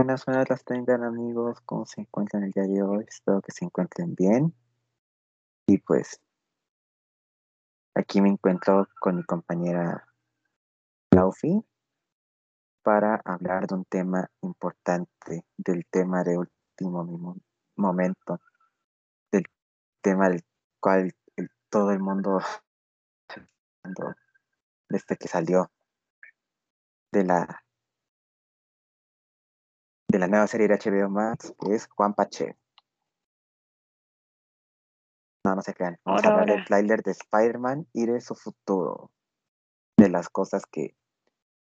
[0.00, 3.04] Buenas, buenas las tengan amigos, ¿cómo se encuentran el día de hoy?
[3.06, 4.54] Espero que se encuentren bien.
[5.66, 6.22] Y pues
[7.94, 10.08] aquí me encuentro con mi compañera
[11.10, 11.62] Laufi
[12.82, 17.36] para hablar de un tema importante, del tema de último
[17.76, 18.40] momento,
[19.30, 19.44] del
[20.00, 20.42] tema del
[20.80, 21.14] cual
[21.68, 22.40] todo el mundo
[24.88, 25.70] desde que salió
[27.12, 27.62] de la
[30.10, 32.56] de la nueva serie de HBO Max, que es Juan Pache.
[35.44, 35.98] No, no se crean.
[36.04, 39.10] Vamos a hablar del tráiler de Spider-Man y de su futuro.
[39.96, 40.96] De las cosas que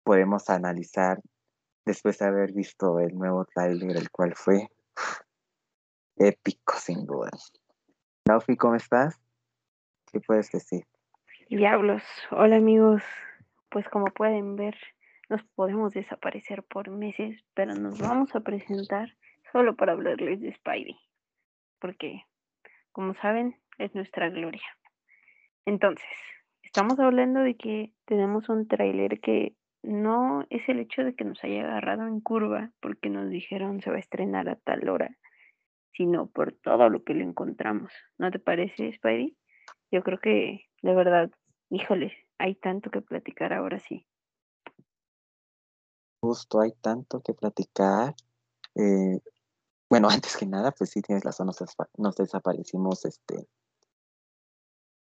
[0.02, 1.20] podemos analizar
[1.84, 4.68] después de haber visto el nuevo tráiler, el cual fue
[6.16, 7.30] épico, sin duda.
[8.26, 9.20] Laufi, ¿cómo estás?
[10.12, 10.84] ¿Qué puedes decir?
[11.48, 12.02] Diablos.
[12.30, 13.02] Hola amigos.
[13.70, 14.76] Pues como pueden ver,
[15.32, 19.16] nos podemos desaparecer por meses, pero nos vamos a presentar
[19.50, 20.98] solo para hablarles de Spidey,
[21.80, 22.26] porque,
[22.92, 24.66] como saben, es nuestra gloria.
[25.64, 26.06] Entonces,
[26.62, 31.42] estamos hablando de que tenemos un tráiler que no es el hecho de que nos
[31.42, 35.16] haya agarrado en curva porque nos dijeron se va a estrenar a tal hora,
[35.94, 37.90] sino por todo lo que le encontramos.
[38.18, 39.34] ¿No te parece, Spidey?
[39.90, 41.30] Yo creo que, de verdad,
[41.70, 44.06] híjole, hay tanto que platicar ahora sí
[46.22, 48.14] justo hay tanto que platicar.
[48.76, 49.20] Eh,
[49.90, 51.50] bueno, antes que nada, pues sí tienes razón,
[51.98, 53.46] nos, desaparecimos este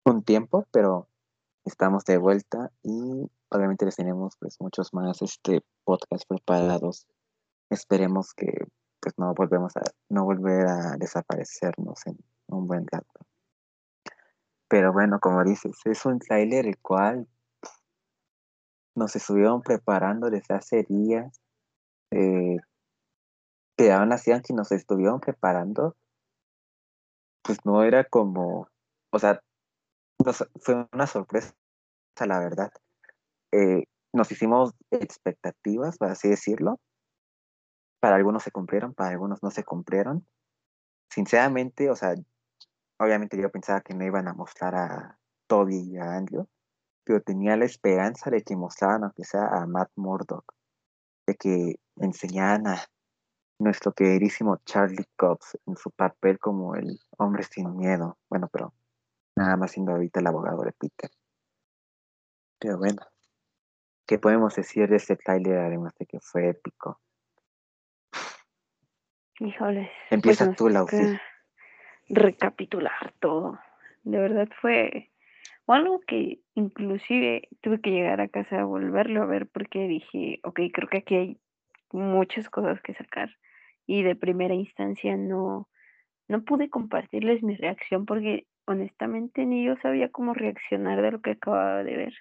[0.04, 1.08] un tiempo, pero
[1.64, 7.06] estamos de vuelta y obviamente les tenemos pues muchos más este podcasts preparados.
[7.70, 8.66] Esperemos que
[9.00, 13.20] pues no volvemos a no volver a desaparecernos en un buen rato.
[14.68, 17.26] Pero bueno, como dices, es un trailer el cual
[18.98, 21.40] nos estuvieron preparando desde hace días,
[22.10, 22.58] eh,
[23.76, 25.96] que aún así, aunque nos estuvieron preparando,
[27.42, 28.68] pues no era como,
[29.10, 29.40] o sea,
[30.60, 31.54] fue una sorpresa,
[32.26, 32.70] la verdad.
[33.52, 36.80] Eh, nos hicimos expectativas, por así decirlo.
[38.00, 40.26] Para algunos se cumplieron, para algunos no se cumplieron.
[41.10, 42.14] Sinceramente, o sea,
[42.98, 46.46] obviamente yo pensaba que no iban a mostrar a Toby y a Andrew,
[47.08, 50.52] pero tenía la esperanza de que mostraran, aunque sea a Matt Murdock,
[51.26, 52.84] de que enseñaran a
[53.58, 58.18] nuestro queridísimo Charlie Cox en su papel como el hombre sin miedo.
[58.28, 58.74] Bueno, pero
[59.36, 61.10] nada más siendo ahorita el abogado de Peter.
[62.58, 63.00] Pero bueno,
[64.06, 67.00] ¿qué podemos decir de este trailer además de que fue épico?
[69.40, 69.90] Híjole.
[70.10, 71.18] Empieza pues tú, Laufi.
[72.10, 73.58] Recapitular todo.
[74.02, 75.10] De verdad fue
[75.68, 80.40] o algo que inclusive tuve que llegar a casa a volverlo a ver porque dije,
[80.42, 81.40] ok, creo que aquí hay
[81.92, 83.36] muchas cosas que sacar.
[83.86, 85.68] Y de primera instancia no,
[86.26, 91.32] no pude compartirles mi reacción porque honestamente ni yo sabía cómo reaccionar de lo que
[91.32, 92.14] acababa de ver.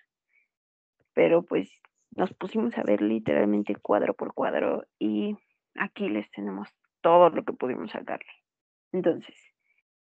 [1.13, 1.71] Pero pues
[2.17, 5.37] nos pusimos a ver literalmente cuadro por cuadro y
[5.75, 6.67] aquí les tenemos
[6.99, 8.27] todo lo que pudimos sacarle.
[8.91, 9.37] Entonces,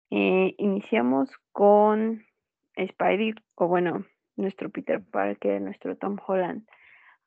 [0.09, 2.25] eh, iniciamos con
[2.77, 4.05] Spidey, o bueno,
[4.35, 6.67] nuestro Peter Parker, nuestro Tom Holland,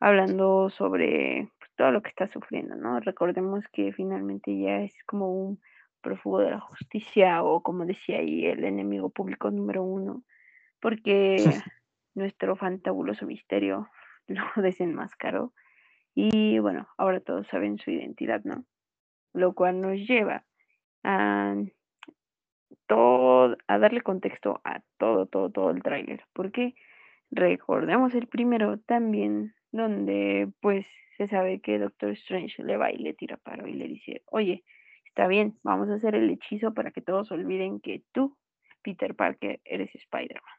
[0.00, 3.00] hablando sobre pues, todo lo que está sufriendo, ¿no?
[3.00, 5.60] Recordemos que finalmente ya es como un
[6.00, 10.22] prófugo de la justicia o como decía ahí, el enemigo público número uno,
[10.80, 11.36] porque
[12.14, 13.88] nuestro fantabuloso misterio
[14.26, 15.52] lo desenmascaró
[16.14, 18.64] y bueno, ahora todos saben su identidad, ¿no?
[19.32, 20.44] Lo cual nos lleva
[21.04, 21.54] a
[22.88, 26.74] todo, a darle contexto a todo, todo, todo el tráiler, porque
[27.30, 33.14] recordemos el primero también, donde pues se sabe que Doctor Strange le va y le
[33.14, 34.64] tira paro y le dice, oye,
[35.04, 38.36] está bien, vamos a hacer el hechizo para que todos olviden que tú,
[38.82, 40.54] Peter Parker, eres Spider-Man.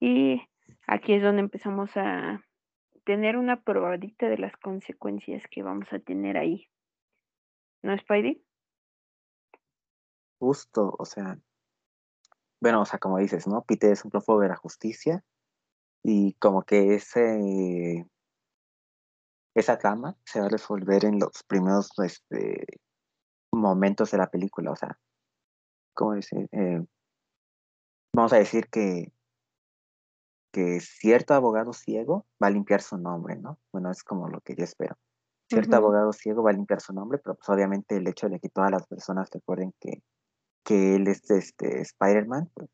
[0.00, 0.42] Y
[0.86, 2.44] aquí es donde empezamos a
[3.04, 6.68] tener una probadita de las consecuencias que vamos a tener ahí.
[7.82, 8.42] ¿No, Spidey?
[10.40, 11.38] Justo, o sea,
[12.60, 13.62] bueno, o sea, como dices, ¿no?
[13.62, 15.24] Peter es un prófugo de la justicia
[16.02, 18.06] y como que ese
[19.54, 22.64] esa trama se va a resolver en los primeros este,
[23.52, 24.98] momentos de la película, o sea,
[25.94, 26.48] ¿cómo decir?
[26.52, 26.84] Eh,
[28.14, 29.12] vamos a decir que
[30.52, 33.58] que cierto abogado ciego va a limpiar su nombre, ¿no?
[33.72, 34.96] Bueno, es como lo que yo espero.
[35.48, 38.48] Cierto abogado ciego va a limpiar su nombre, pero pues obviamente el hecho de que
[38.48, 40.02] todas las personas recuerden que
[40.70, 42.70] que él es este Spider-Man, pues,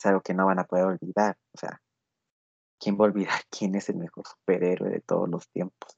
[0.00, 1.38] es algo que no van a poder olvidar.
[1.54, 1.80] O sea,
[2.80, 5.96] ¿quién va a olvidar quién es el mejor superhéroe de todos los tiempos?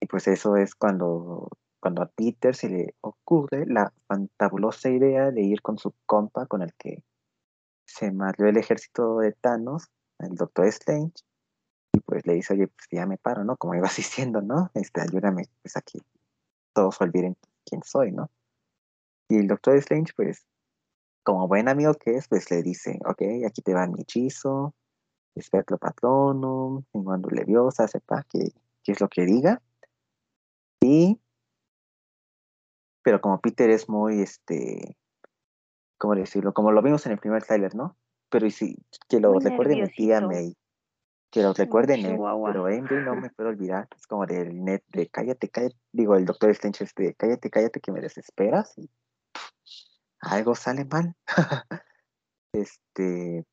[0.00, 1.50] Y pues eso es cuando
[1.80, 6.62] cuando a Peter se le ocurre la fantabulosa idea de ir con su compa con
[6.62, 7.04] el que
[7.86, 11.14] se mató el ejército de Thanos, el Doctor Strange,
[11.92, 13.56] y pues le dice, oye, pues ya me paro, ¿no?
[13.58, 14.70] Como ibas diciendo, ¿no?
[14.72, 16.00] Este, ayúdame, pues aquí
[16.72, 18.30] todos olviden quién soy, ¿no?
[19.28, 20.46] Y el Doctor Strange, pues,
[21.22, 24.74] como buen amigo que es, pues le dice, ok, aquí te va mi hechizo,
[25.34, 28.52] espectro patronum, en leviosa, sepa qué,
[28.82, 29.60] qué es lo que diga.
[30.80, 31.20] Y,
[33.02, 34.96] pero como Peter es muy, este,
[35.98, 36.54] ¿cómo decirlo?
[36.54, 37.96] Como lo vimos en el primer trailer, ¿no?
[38.30, 38.76] Pero y si,
[39.08, 40.56] que lo recuerde mi tía May,
[41.30, 45.08] que lo recuerde Ned, pero MJ no me puedo olvidar, es como del Ned de
[45.08, 48.88] cállate, cállate, digo, el Doctor Strange este, cállate, cállate que me desesperas y
[50.20, 51.14] algo sale mal.
[52.52, 53.44] este,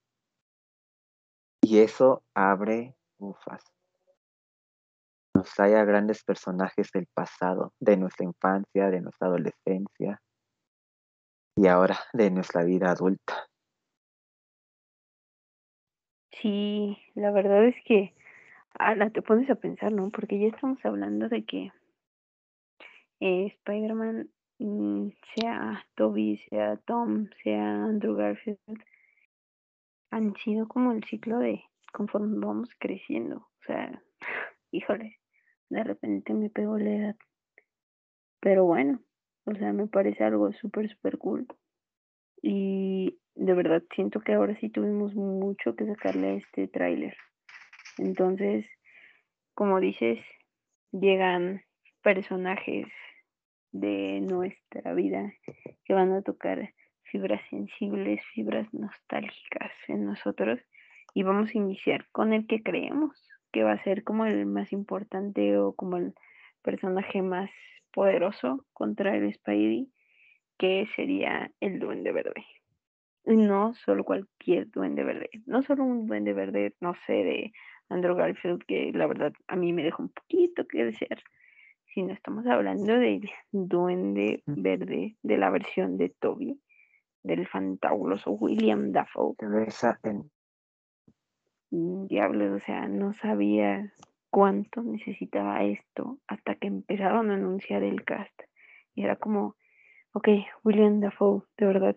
[1.62, 3.64] y eso abre, ufas,
[5.36, 10.22] nos trae a grandes personajes del pasado, de nuestra infancia, de nuestra adolescencia
[11.58, 13.48] y ahora de nuestra vida adulta.
[16.42, 18.14] Sí, la verdad es que
[18.78, 20.10] ahora te pones a pensar, ¿no?
[20.10, 21.72] Porque ya estamos hablando de que
[23.20, 24.30] eh, Spider-Man,
[24.60, 28.60] mm, sea Toby, sea Tom, sea Andrew Garfield,
[30.12, 33.38] han sido como el ciclo de conforme vamos creciendo.
[33.38, 34.02] O sea,
[34.72, 35.20] híjole,
[35.70, 37.16] de repente me pegó la edad.
[38.40, 39.02] Pero bueno,
[39.46, 41.48] o sea, me parece algo súper, súper cool.
[42.42, 47.18] Y de verdad siento que ahora sí tuvimos mucho que sacarle a este tráiler.
[47.98, 48.66] Entonces,
[49.54, 50.20] como dices,
[50.92, 51.64] llegan
[52.04, 52.86] personajes
[53.80, 55.34] de nuestra vida
[55.84, 56.74] que van a tocar
[57.04, 60.60] fibras sensibles, fibras nostálgicas en nosotros
[61.14, 63.12] y vamos a iniciar con el que creemos
[63.52, 66.14] que va a ser como el más importante o como el
[66.62, 67.50] personaje más
[67.94, 69.90] poderoso contra el Spidey,
[70.58, 72.46] que sería el Duende Verde.
[73.26, 77.54] Y no solo cualquier Duende Verde, no solo un Duende Verde, no sé, de
[77.90, 81.22] Andrew Garfield, que la verdad a mí me deja un poquito que desear,
[81.96, 86.60] sino estamos hablando del Duende Verde de la versión de Toby,
[87.24, 89.34] del fantabuloso William Dafoe.
[91.72, 93.94] en diablos, o sea, no sabía
[94.30, 98.42] cuánto necesitaba esto hasta que empezaron a anunciar el cast.
[98.94, 99.56] Y era como,
[100.12, 100.28] ok,
[100.66, 101.96] William Dafoe, de verdad,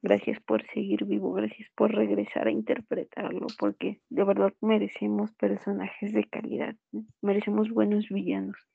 [0.00, 6.24] gracias por seguir vivo, gracias por regresar a interpretarlo, porque de verdad merecemos personajes de
[6.24, 6.74] calidad,
[7.20, 8.69] merecemos buenos villanos.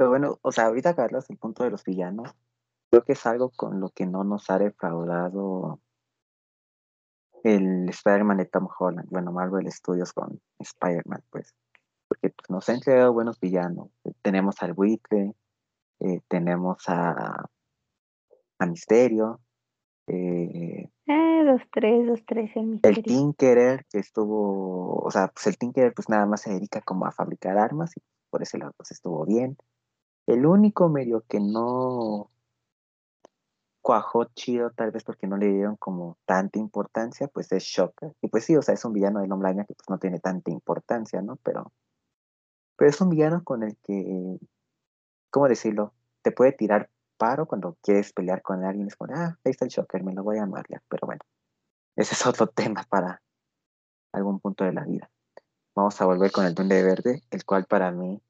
[0.00, 2.34] Pero bueno, o sea, ahorita Carlos, el punto de los villanos,
[2.90, 5.78] creo que es algo con lo que no nos ha defraudado
[7.44, 11.54] el Spider-Man de Tom Holland, bueno, Marvel Studios con Spider-Man, pues,
[12.08, 13.90] porque pues, nos ha entregado buenos villanos.
[14.22, 15.34] Tenemos al Buitre,
[15.98, 17.44] eh, tenemos a,
[18.58, 19.38] a Misterio,
[20.06, 22.96] eh, eh, los tres, los tres, el Misterio.
[22.96, 27.04] El Tinkerer, que estuvo, o sea, pues el Tinkerer pues nada más se dedica como
[27.04, 28.00] a fabricar armas y
[28.30, 29.58] por ese lado pues estuvo bien.
[30.30, 32.30] El único medio que no
[33.82, 38.12] cuajó chido, tal vez porque no le dieron como tanta importancia, pues es Shocker.
[38.22, 40.52] Y pues sí, o sea, es un villano del hombre que pues no tiene tanta
[40.52, 41.34] importancia, ¿no?
[41.42, 41.72] Pero,
[42.76, 44.38] pero es un villano con el que,
[45.30, 45.94] ¿cómo decirlo?
[46.22, 48.86] Te puede tirar paro cuando quieres pelear con alguien.
[48.86, 50.80] Es como, ah, ahí está el Shocker, me lo voy a amar ya.
[50.88, 51.22] Pero bueno,
[51.96, 53.20] ese es otro tema para
[54.12, 55.10] algún punto de la vida.
[55.74, 58.22] Vamos a volver con el Duende Verde, el cual para mí,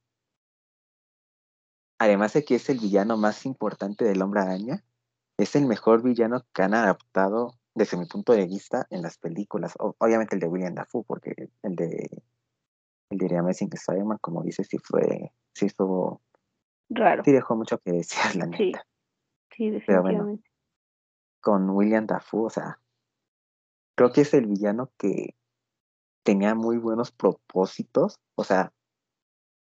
[2.00, 4.82] además de que es el villano más importante del hombre araña,
[5.36, 9.74] es el mejor villano que han adaptado desde mi punto de vista en las películas.
[9.78, 12.22] obviamente el de William Dafoe, porque el de
[13.10, 16.22] el de Amazing Spider-Man, como dices, sí fue, sí estuvo
[16.88, 17.22] raro.
[17.22, 18.86] Sí dejó mucho que desear, la neta.
[19.54, 19.82] Sí, definitivamente.
[19.86, 20.42] Pero bueno,
[21.40, 22.80] con William Dafoe, o sea,
[23.94, 25.34] creo que es el villano que
[26.22, 28.72] tenía muy buenos propósitos, o sea,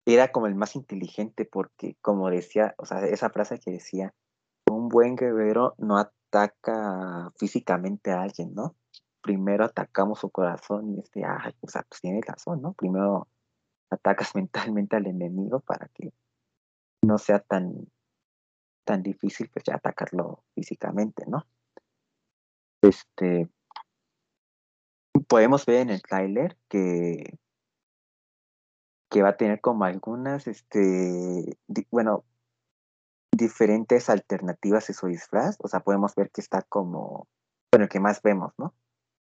[0.06, 4.14] era como el más inteligente porque, como decía, o sea, esa frase que decía,
[4.70, 8.76] un buen guerrero no ataca físicamente a alguien, ¿no?
[9.22, 12.74] Primero atacamos su corazón y este, ah, o sea, pues tiene razón, ¿no?
[12.74, 13.28] Primero
[13.90, 16.12] atacas mentalmente al enemigo para que
[17.04, 17.88] no sea tan,
[18.86, 21.46] tan difícil pues ya atacarlo físicamente, ¿no?
[22.82, 23.48] Este,
[25.28, 27.38] podemos ver en el trailer que
[29.12, 31.58] que va a tener como algunas, este,
[31.92, 32.24] bueno,
[33.30, 35.58] diferentes alternativas a su disfraz.
[35.60, 37.28] O sea, podemos ver que está como,
[37.74, 38.74] bueno, el que más vemos, ¿no?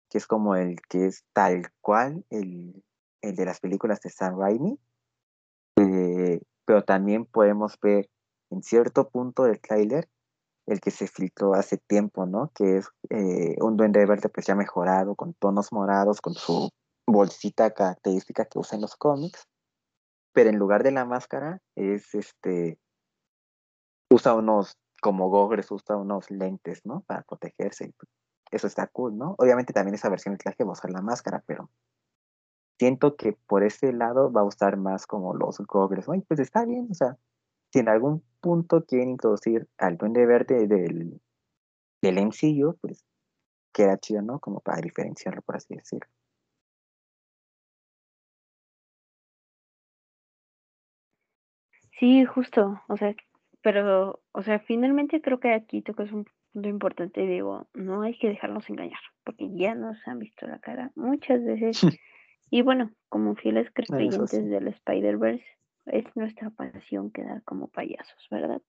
[0.10, 2.84] Que es como el que es tal cual el,
[3.22, 4.78] el de las películas de Sam Raimi.
[5.78, 8.10] Eh, pero también podemos ver
[8.50, 10.10] en cierto punto del tráiler
[10.66, 12.52] el que se filtró hace tiempo, ¿no?
[12.54, 16.70] Que es eh, un duende verde pues ya mejorado, con tonos morados, con su
[17.06, 19.48] bolsita característica que usa en los cómics,
[20.38, 22.78] pero en lugar de la máscara es este,
[24.12, 27.02] usa unos, como gogres, usa unos lentes, ¿no?
[27.08, 27.92] Para protegerse.
[28.52, 29.34] Eso está cool, ¿no?
[29.40, 31.72] Obviamente también esa versión del traje va a usar la máscara, pero
[32.78, 36.88] siento que por ese lado va a usar más como los gogres, pues está bien,
[36.92, 37.18] o sea,
[37.74, 41.20] si en algún punto quieren introducir al Duende Verde del,
[42.00, 43.04] del MCU, pues
[43.74, 44.40] queda chido, ¿no?
[44.40, 46.08] Como para diferenciarlo, por así decirlo.
[52.00, 53.16] Sí, justo, o sea,
[53.62, 58.30] pero, o sea, finalmente creo que aquí tocas un punto importante, digo, no hay que
[58.30, 61.82] dejarnos engañar, porque ya nos han visto la cara muchas veces.
[62.52, 65.46] y bueno, como fieles creyentes del Spider-Verse,
[65.88, 68.62] es nuestra pasión quedar como payasos, ¿verdad?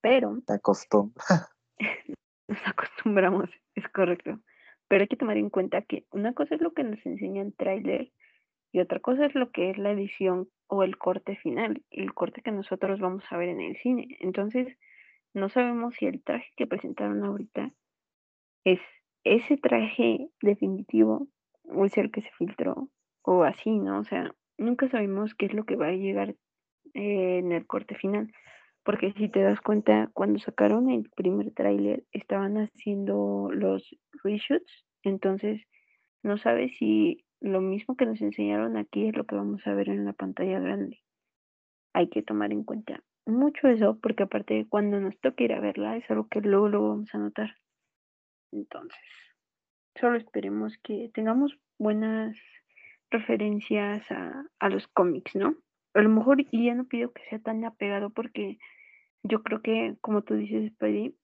[0.00, 0.38] Pero...
[0.46, 0.54] Te
[2.48, 4.38] nos acostumbramos, es correcto.
[4.88, 7.54] Pero hay que tomar en cuenta que una cosa es lo que nos enseña el
[7.54, 8.10] tráiler
[8.72, 12.42] y otra cosa es lo que es la edición o el corte final, el corte
[12.42, 14.16] que nosotros vamos a ver en el cine.
[14.20, 14.68] Entonces,
[15.34, 17.72] no sabemos si el traje que presentaron ahorita
[18.64, 18.80] es
[19.24, 21.28] ese traje definitivo
[21.64, 22.88] o es el que se filtró
[23.22, 23.98] o así, ¿no?
[23.98, 26.36] O sea, nunca sabemos qué es lo que va a llegar
[26.94, 28.32] en el corte final.
[28.82, 35.62] Porque si te das cuenta, cuando sacaron el primer tráiler, estaban haciendo los reshoots, entonces
[36.22, 39.88] no sabes si lo mismo que nos enseñaron aquí es lo que vamos a ver
[39.88, 41.00] en la pantalla grande.
[41.92, 45.60] Hay que tomar en cuenta mucho eso, porque aparte de cuando nos toque ir a
[45.60, 47.56] verla, es algo que luego lo vamos a notar.
[48.52, 48.98] Entonces,
[50.00, 52.36] solo esperemos que tengamos buenas
[53.10, 55.56] referencias a, a los cómics, ¿no?
[55.94, 58.58] a lo mejor y ya no pido que sea tan apegado porque
[59.22, 61.14] yo creo que, como tú dices, Spidey,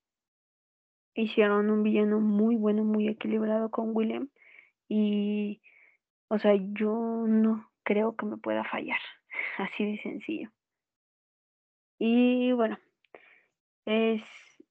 [1.14, 4.28] hicieron un villano muy bueno, muy equilibrado con William
[4.88, 5.62] y,
[6.28, 9.00] o sea, yo no creo que me pueda fallar,
[9.59, 10.50] así de sencillo.
[11.99, 12.78] Y bueno,
[13.87, 14.23] es,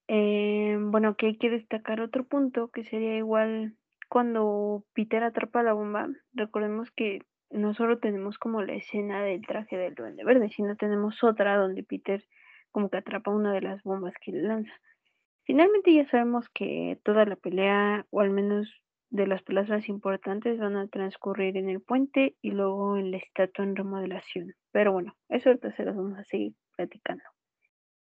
[0.07, 3.75] eh, bueno, que hay que destacar otro punto que sería igual
[4.09, 9.77] cuando Peter atrapa la bomba, recordemos que no solo tenemos como la escena del traje
[9.77, 12.23] del duende verde, sino tenemos otra donde Peter
[12.71, 14.73] como que atrapa una de las bombas que le lanza.
[15.43, 20.75] Finalmente ya sabemos que toda la pelea, o al menos de las plazas importantes, van
[20.75, 24.53] a transcurrir en el puente y luego en la estatua en remodelación.
[24.71, 27.23] Pero bueno, eso ahorita se las vamos a seguir platicando.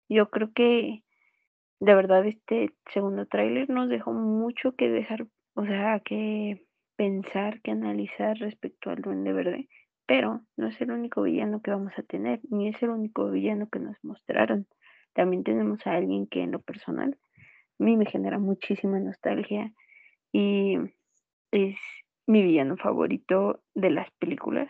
[0.08, 1.04] Yo creo que
[1.80, 6.66] de verdad este segundo tráiler nos dejó mucho que dejar, o sea, que
[6.96, 9.68] pensar, que analizar respecto al Duende Verde,
[10.06, 13.68] pero no es el único villano que vamos a tener, ni es el único villano
[13.70, 14.68] que nos mostraron.
[15.14, 17.18] También tenemos a alguien que en lo personal
[17.80, 19.74] a mí me genera muchísima nostalgia
[20.38, 20.76] y
[21.52, 21.78] es
[22.28, 24.70] mi villano favorito de las películas.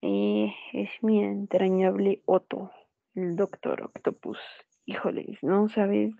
[0.00, 2.70] Y es mi entrañable Otto,
[3.16, 4.38] el Doctor Octopus.
[4.86, 6.14] Híjoles, no sabes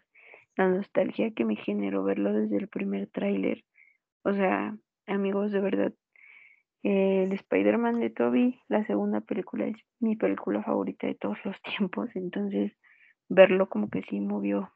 [0.57, 3.65] la nostalgia que me generó verlo desde el primer tráiler.
[4.25, 4.77] O sea,
[5.07, 5.93] amigos, de verdad,
[6.83, 12.11] el Spider-Man de Toby, la segunda película, es mi película favorita de todos los tiempos.
[12.17, 12.73] Entonces,
[13.29, 14.73] verlo como que sí movió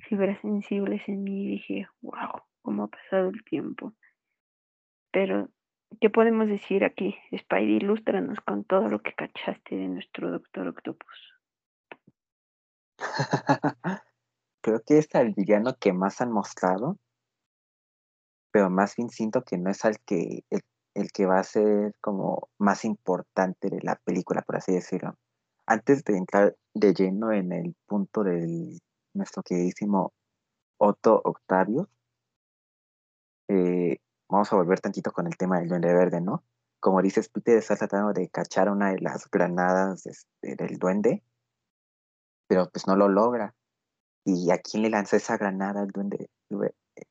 [0.00, 3.94] fibras sensibles en mí y dije, wow, cómo ha pasado el tiempo.
[5.12, 5.48] Pero,
[6.00, 7.16] ¿qué podemos decir aquí?
[7.36, 11.34] Spidey, ilústranos con todo lo que cachaste de nuestro Doctor Octopus.
[14.62, 16.98] Creo que es el villano que más han mostrado
[18.50, 22.48] pero más bien siento que no es el que, el, que va a ser como
[22.58, 25.16] más importante de la película, por así decirlo.
[25.66, 28.78] Antes de entrar de lleno en el punto de
[29.14, 30.12] nuestro queridísimo
[30.78, 31.88] Otto Octavio,
[33.50, 36.44] eh, vamos a volver tantito con el tema del duende verde, ¿no?
[36.78, 41.22] Como dices, Peter está tratando de cachar una de las granadas este, del duende,
[42.46, 43.54] pero pues no lo logra.
[44.24, 46.30] ¿Y a quién le lanzó esa granada el duende,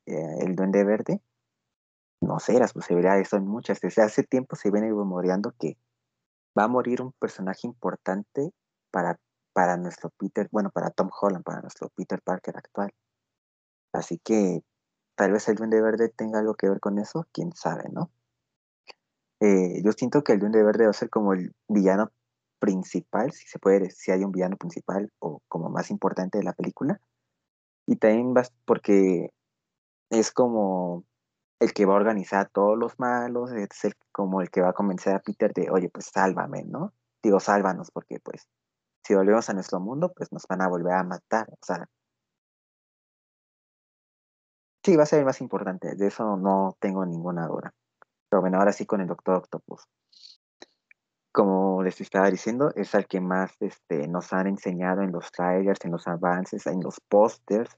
[0.06, 1.20] eh, el duende verde?
[2.20, 3.80] no sé, las posibilidades son muchas.
[3.80, 5.76] Desde hace tiempo se viene rumoreando que
[6.58, 8.52] va a morir un personaje importante
[8.90, 9.18] para,
[9.52, 12.92] para nuestro Peter, bueno, para Tom Holland, para nuestro Peter Parker actual.
[13.92, 14.62] Así que
[15.20, 18.10] tal vez el Duende Verde tenga algo que ver con eso, quién sabe, ¿no?
[19.40, 22.10] Eh, yo siento que el Duende Verde va a ser como el villano
[22.58, 26.54] principal, si se puede si hay un villano principal o como más importante de la
[26.54, 27.02] película.
[27.86, 29.34] Y también va porque
[30.08, 31.04] es como
[31.58, 34.70] el que va a organizar a todos los malos, es el, como el que va
[34.70, 36.94] a convencer a Peter de, oye, pues sálvame, ¿no?
[37.22, 38.48] Digo, sálvanos, porque pues
[39.04, 41.46] si volvemos a nuestro mundo, pues nos van a volver a matar.
[41.50, 41.86] O sea,
[44.82, 45.94] sí, va a ser el más importante.
[45.94, 47.74] De eso no tengo ninguna duda.
[48.28, 49.88] Pero bueno, ahora sí con el Doctor Octopus.
[51.32, 55.84] Como les estaba diciendo, es el que más este, nos han enseñado en los trailers,
[55.84, 57.70] en los avances, en los pósters.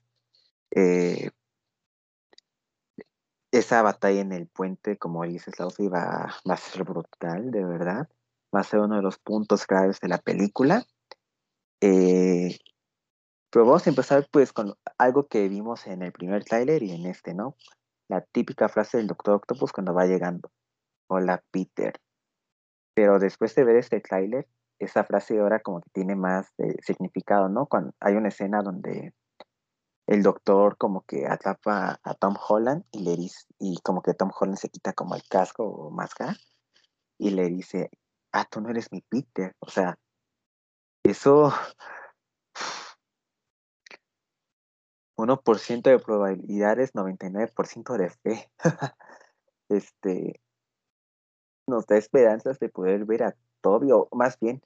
[0.71, 1.30] Eh,
[3.50, 8.09] esa batalla en el puente, como dices, la va, va a ser brutal, de verdad.
[8.54, 10.85] Va a ser uno de los puntos claves de la película.
[11.80, 12.59] Eh,
[13.52, 17.04] pero vamos a empezar pues con algo que vimos en el primer tráiler y en
[17.04, 17.54] este, ¿no?
[18.09, 20.50] La típica frase del Doctor Octopus cuando va llegando.
[21.06, 22.00] Hola Peter.
[22.94, 27.66] Pero después de ver este tráiler, esa frase ahora como que tiene más significado, ¿no?
[27.66, 29.12] Cuando hay una escena donde
[30.06, 34.30] el doctor como que atrapa a Tom Holland y le dice, y como que Tom
[34.35, 36.35] Holland se quita como el casco o máscara
[37.18, 37.90] y le dice,
[38.32, 39.54] ah, tú no eres mi Peter.
[39.59, 39.99] O sea,
[41.04, 41.52] eso
[45.16, 48.50] 1% de probabilidades, 99% de fe.
[49.69, 50.40] este
[51.66, 54.61] nos da esperanzas de poder ver a Toby, o más bien,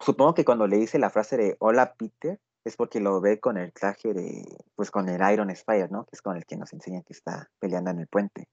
[0.00, 3.56] supongo que cuando le dice la frase de hola Peter, es porque lo ve con
[3.56, 6.04] el traje de, pues con el Iron Spider, ¿no?
[6.04, 8.48] Que es con el que nos enseña que está peleando en el puente.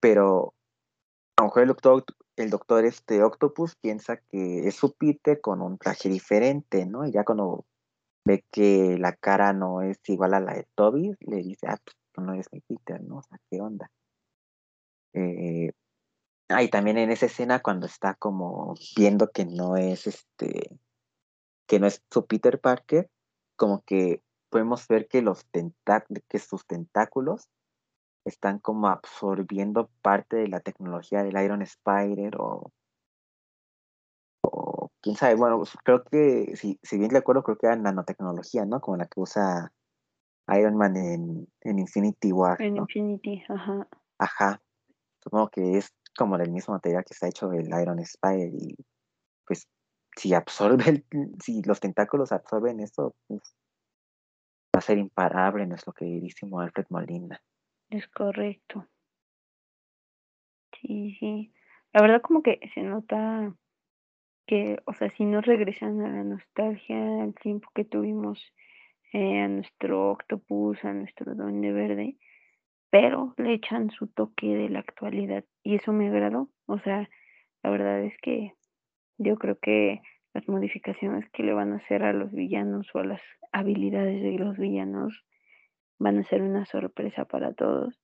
[0.00, 0.54] Pero
[1.36, 2.04] a lo mejor el doctor,
[2.36, 7.06] el doctor este Octopus piensa que es su Peter con un traje diferente, ¿no?
[7.06, 7.64] Y ya cuando
[8.26, 11.96] ve que la cara no es igual a la de Toby, le dice, ah, pues
[12.12, 13.18] tú no eres mi Peter, ¿no?
[13.18, 13.88] O sea, ¿qué onda?
[15.14, 15.70] Eh,
[16.48, 20.78] ah, y también en esa escena cuando está como viendo que no es este
[21.68, 23.10] que no es su Peter Parker,
[23.56, 25.44] como que podemos ver que los
[26.28, 27.48] que sus tentáculos
[28.24, 32.72] están como absorbiendo parte de la tecnología del Iron Spider o, o
[35.06, 38.80] quién sabe, bueno, pues, creo que si, si bien recuerdo, creo que era nanotecnología, ¿no?
[38.80, 39.72] Como la que usa
[40.58, 42.60] Iron Man en, en Infinity War.
[42.60, 43.86] En Infinity, ajá.
[44.18, 44.60] Ajá.
[45.22, 48.74] Supongo que es como del mismo material que está hecho el Iron Spider y
[49.46, 49.68] pues
[50.16, 51.04] si absorbe,
[51.40, 53.54] si los tentáculos absorben esto, pues,
[54.74, 57.40] va a ser imparable nuestro queridísimo Alfred Molina.
[57.90, 58.88] Es correcto.
[60.80, 61.52] Sí, sí.
[61.92, 63.54] La verdad como que se nota
[64.46, 68.52] que, o sea, si no regresan a la nostalgia, al tiempo que tuvimos
[69.12, 72.16] eh, a nuestro octopus, a nuestro duende verde,
[72.90, 76.48] pero le echan su toque de la actualidad y eso me agradó.
[76.66, 77.08] O sea,
[77.62, 78.52] la verdad es que
[79.18, 80.00] yo creo que
[80.34, 84.32] las modificaciones que le van a hacer a los villanos o a las habilidades de
[84.32, 85.24] los villanos
[85.98, 87.98] van a ser una sorpresa para todos.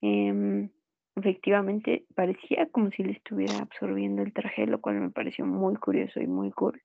[0.00, 0.70] Em,
[1.18, 6.20] efectivamente, parecía como si le estuviera absorbiendo el traje, lo cual me pareció muy curioso
[6.20, 6.80] y muy cool.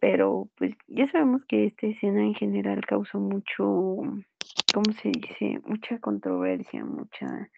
[0.00, 3.64] Pero pues ya sabemos que esta escena en general causó mucho,
[4.74, 5.60] ¿cómo se dice?
[5.64, 7.48] Mucha controversia, mucha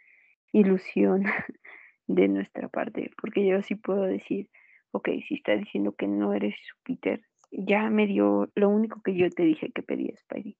[0.52, 1.24] ilusión
[2.06, 4.50] de nuestra parte, porque yo sí puedo decir,
[4.92, 6.54] ok, si está diciendo que no eres
[6.84, 10.56] Peter, ya me dio lo único que yo te dije que pedía Spidey.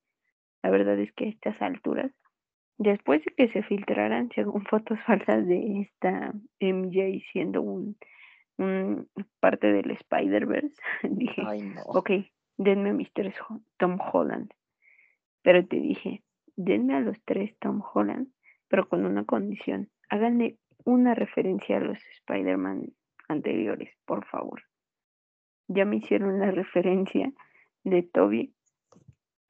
[0.62, 2.10] La verdad es que a estas alturas,
[2.78, 7.96] después de que se filtraran según fotos falsas de esta MJ siendo un,
[9.40, 10.74] parte del Spider-Verse,
[11.10, 11.42] dije,
[11.86, 12.10] ok,
[12.56, 13.34] denme a mis tres
[13.78, 14.52] Tom Holland.
[15.42, 16.22] Pero te dije,
[16.56, 18.28] denme a los tres Tom Holland,
[18.68, 19.90] pero con una condición.
[20.08, 22.92] Háganle una referencia a los Spider-Man
[23.28, 24.62] anteriores, por favor.
[25.66, 27.32] Ya me hicieron la referencia
[27.84, 28.54] de Toby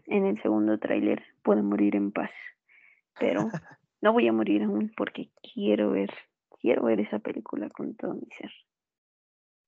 [0.07, 2.31] en el segundo tráiler, puedo morir en paz.
[3.19, 3.49] Pero
[4.01, 6.11] no voy a morir aún porque quiero ver,
[6.61, 8.53] quiero ver esa película con todo mi ser.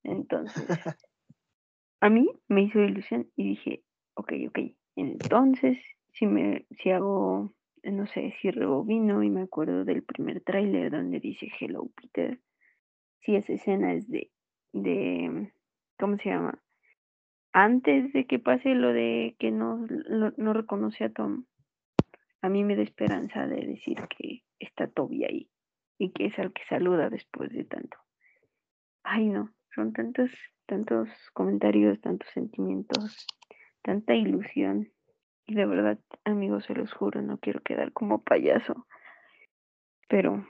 [0.03, 0.67] Entonces,
[2.01, 3.83] a mí me hizo ilusión y dije,
[4.15, 4.59] ok, ok,
[4.95, 5.77] entonces
[6.13, 11.19] si me, si hago, no sé, si rebobino y me acuerdo del primer tráiler donde
[11.19, 12.39] dice Hello Peter,
[13.21, 14.31] si esa escena es de,
[14.73, 15.51] de,
[15.99, 16.61] ¿cómo se llama?
[17.53, 19.85] Antes de que pase lo de que no,
[20.37, 21.45] no reconoce a Tom,
[22.41, 25.49] a mí me da esperanza de decir que está Toby ahí
[25.97, 27.97] y que es al que saluda después de tanto.
[29.03, 30.31] Ay, no, son tantos,
[30.65, 33.25] tantos comentarios, tantos sentimientos,
[33.81, 34.91] tanta ilusión.
[35.45, 38.85] Y de verdad, amigos, se los juro, no quiero quedar como payaso.
[40.09, 40.45] Pero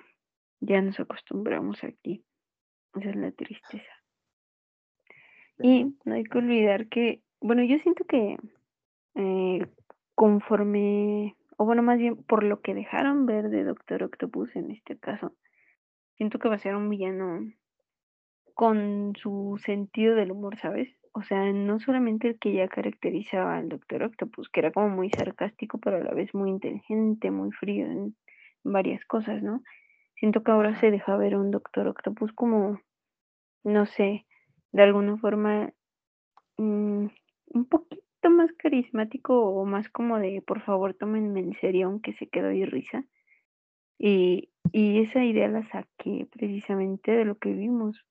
[0.60, 2.26] ya nos acostumbramos aquí.
[2.96, 3.92] Esa es la tristeza.
[5.60, 8.38] Y no hay que olvidar que, bueno, yo siento que
[9.16, 9.66] eh,
[10.16, 14.98] conforme, o bueno, más bien por lo que dejaron ver de Doctor Octopus en este
[14.98, 15.34] caso,
[16.16, 17.52] siento que va a ser un villano
[18.54, 20.90] con su sentido del humor, ¿sabes?
[21.14, 25.10] O sea, no solamente el que ya caracterizaba al Doctor Octopus, que era como muy
[25.10, 28.16] sarcástico, pero a la vez muy inteligente, muy frío en
[28.64, 29.64] varias cosas, ¿no?
[30.16, 32.80] Siento que ahora se deja ver un Doctor Octopus como,
[33.64, 34.26] no sé,
[34.72, 35.72] de alguna forma
[36.58, 37.08] mm,
[37.48, 42.28] un poquito más carismático o más como de, por favor, tómenme en serio, aunque se
[42.28, 43.06] quedó y risa.
[43.98, 48.06] Y, y esa idea la saqué precisamente de lo que vimos,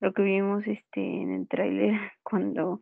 [0.00, 1.92] lo que vimos este, en el tráiler
[2.22, 2.80] cuando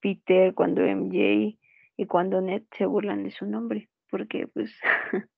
[0.00, 1.58] Peter, cuando MJ
[1.96, 4.72] y cuando Ned se burlan de su nombre, porque pues,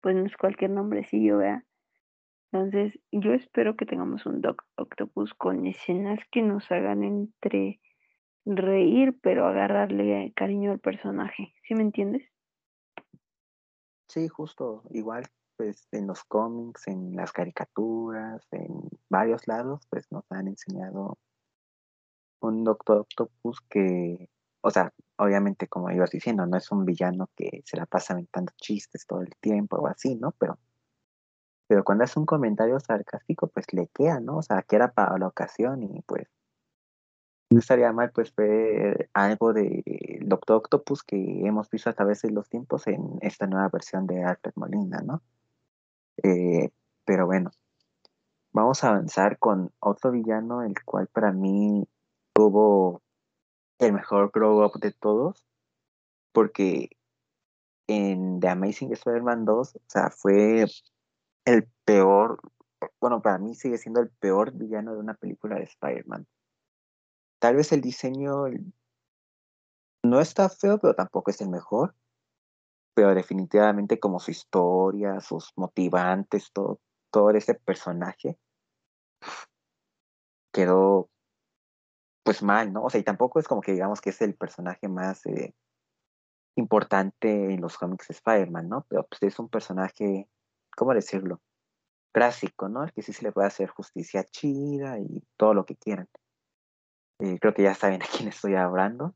[0.00, 1.64] pues no es cualquier nombrecillo, vea.
[2.52, 7.80] Entonces, yo espero que tengamos un Doc Octopus con escenas que nos hagan entre
[8.44, 11.54] reír, pero agarrarle cariño al personaje.
[11.66, 12.22] ¿Sí me entiendes?
[14.08, 15.24] Sí, justo igual,
[15.56, 21.18] pues en los cómics, en las caricaturas, en varios lados, pues nos han enseñado
[22.40, 24.28] un Doctor Octopus que,
[24.60, 28.52] o sea, obviamente como ibas diciendo, no es un villano que se la pasa aventando
[28.56, 30.32] chistes todo el tiempo o así, ¿no?
[30.32, 30.58] Pero,
[31.68, 34.38] pero cuando hace un comentario sarcástico, pues le queda, ¿no?
[34.38, 36.28] O sea, que era para la ocasión y pues
[37.52, 39.82] no estaría mal pues ver algo de
[40.22, 44.24] Doctor Octopus que hemos visto a través de los tiempos en esta nueva versión de
[44.24, 45.22] Alfred Molina, ¿no?
[46.22, 46.70] Eh,
[47.04, 47.50] pero bueno,
[48.52, 51.86] vamos a avanzar con otro villano, el cual para mí
[52.32, 53.02] tuvo
[53.78, 55.44] el mejor grow up de todos,
[56.32, 56.90] porque
[57.86, 60.64] en The Amazing Spider-Man 2, o sea, fue
[61.44, 62.40] el peor,
[63.00, 66.26] bueno, para mí sigue siendo el peor villano de una película de Spider-Man.
[67.42, 68.44] Tal vez el diseño
[70.04, 71.96] no está feo, pero tampoco es el mejor.
[72.94, 76.78] Pero definitivamente como su historia, sus motivantes, todo,
[77.10, 78.38] todo ese personaje
[80.52, 81.10] quedó
[82.22, 82.84] pues mal, ¿no?
[82.84, 85.52] O sea, y tampoco es como que digamos que es el personaje más eh,
[86.54, 88.86] importante en los cómics de Spider-Man, ¿no?
[88.88, 90.28] Pero pues es un personaje,
[90.76, 91.40] ¿cómo decirlo?
[92.12, 92.84] Clásico, ¿no?
[92.84, 96.06] El que sí se le puede hacer justicia chida y todo lo que quieran.
[97.40, 99.14] Creo que ya saben a quién estoy hablando.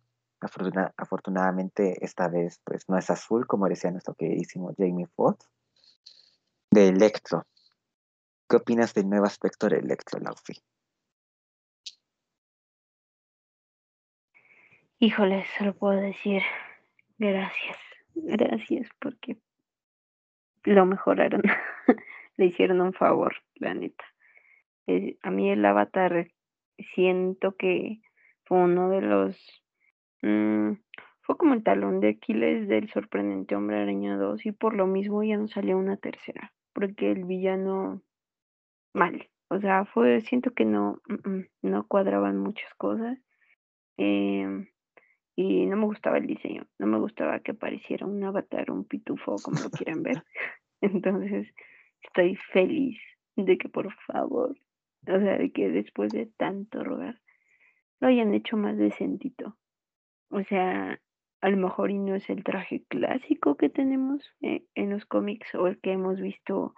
[0.97, 5.51] afortunadamente esta vez pues no es azul, como decía nuestro queridísimo Jamie Foxx.
[6.71, 7.47] De Electro.
[8.49, 10.55] ¿Qué opinas del nuevo aspecto de Electro, Laufi?
[15.01, 16.42] Híjole, solo puedo decir
[17.19, 17.77] gracias.
[18.14, 19.37] Gracias porque
[20.62, 21.42] lo mejoraron.
[22.37, 24.05] Le hicieron un favor, la neta.
[24.87, 26.29] Eh, a mí el avatar
[26.94, 28.00] siento que
[28.44, 29.62] fue uno de los...
[30.22, 30.72] Mm,
[31.22, 35.24] fue como el talón de Aquiles del sorprendente Hombre Araña 2 y por lo mismo
[35.24, 38.02] ya no salió una tercera, porque el villano
[38.94, 43.18] mal, o sea, fue, siento que no, mm, mm, no cuadraban muchas cosas
[43.96, 44.68] em,
[45.36, 49.36] y no me gustaba el diseño, no me gustaba que pareciera un avatar, un pitufo,
[49.42, 50.22] como lo quieran ver.
[50.80, 51.48] Entonces,
[52.02, 52.98] estoy feliz
[53.36, 54.56] de que por favor
[55.09, 57.21] o sea, de que después de tanto rogar,
[58.01, 59.57] lo hayan hecho más decentito.
[60.31, 61.01] O sea,
[61.40, 65.55] a lo mejor y no es el traje clásico que tenemos eh, en los cómics
[65.55, 66.75] o el que hemos visto,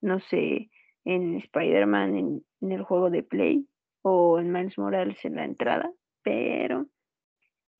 [0.00, 0.70] no sé,
[1.04, 2.16] en Spider-Man
[2.60, 3.66] en, el juego de Play
[4.02, 5.92] o en Miles Morales en la entrada,
[6.22, 6.86] pero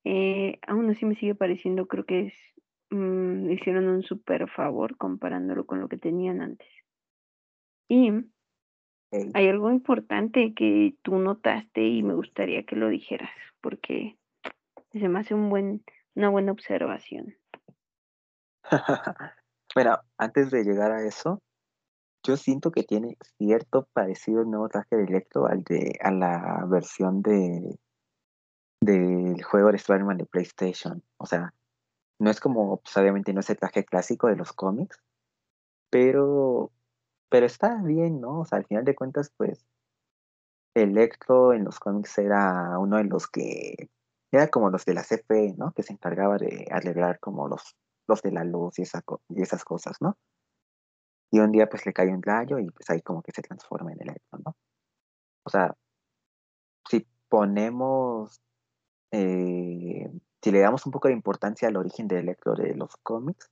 [0.04, 2.34] eh, aún así me sigue pareciendo, creo que es,
[2.90, 6.68] mm, hicieron un súper favor comparándolo con lo que tenían antes.
[7.88, 8.10] Y
[9.34, 14.16] hay algo importante que tú notaste y me gustaría que lo dijeras, porque
[14.90, 17.36] se me hace un buen, una buena observación.
[19.74, 21.42] bueno, antes de llegar a eso,
[22.24, 26.64] yo siento que tiene cierto parecido el nuevo traje de Electro al de a la
[26.68, 27.78] versión de
[28.80, 31.02] del juego de Spider-Man de PlayStation.
[31.16, 31.54] O sea,
[32.18, 35.00] no es como, pues obviamente no es el traje clásico de los cómics,
[35.90, 36.72] pero
[37.32, 38.40] pero está bien, ¿no?
[38.40, 39.64] O sea, al final de cuentas, pues,
[40.74, 43.88] Electro en los cómics era uno de los que,
[44.30, 45.72] era como los de la CFE, ¿no?
[45.72, 47.74] Que se encargaba de arreglar como los,
[48.06, 50.18] los de la luz y, esa, y esas cosas, ¿no?
[51.30, 53.92] Y un día pues le cae un rayo y pues ahí como que se transforma
[53.92, 54.54] en Electro, ¿no?
[55.44, 55.74] O sea,
[56.90, 58.42] si ponemos,
[59.10, 63.50] eh, si le damos un poco de importancia al origen de Electro de los cómics,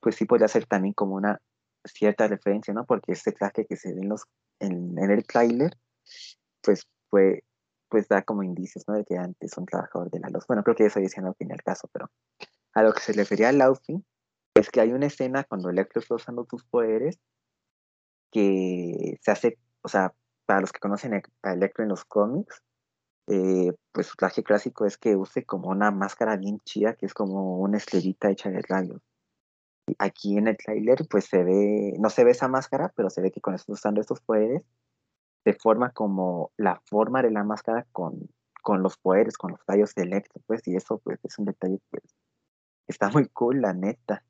[0.00, 1.40] pues sí podría ser también como una
[1.84, 2.84] cierta referencia, ¿no?
[2.84, 4.24] Porque este traje que se ve en, los,
[4.60, 5.76] en, el trailer,
[6.62, 7.44] pues fue,
[7.88, 8.94] pues da como indicios, ¿no?
[8.94, 10.46] De que antes un trabajador de la luz.
[10.46, 12.10] Bueno, creo que eso decía no tiene el caso, pero
[12.74, 14.02] a lo que se refería a Laufey
[14.54, 17.18] es que hay una escena cuando Electro está usando tus poderes
[18.30, 20.14] que se hace, o sea,
[20.46, 22.62] para los que conocen a Electro en los cómics,
[23.28, 27.14] eh, pues su traje clásico es que use como una máscara bien chida, que es
[27.14, 29.00] como una estrellita hecha de rayos.
[29.98, 33.30] Aquí en el trailer, pues se ve, no se ve esa máscara, pero se ve
[33.30, 34.62] que con está usando estos poderes,
[35.44, 38.28] se forma como la forma de la máscara con,
[38.62, 42.04] con los poderes, con los rayos Electro, pues, y eso pues es un detalle, pues,
[42.86, 44.24] está muy cool, la neta.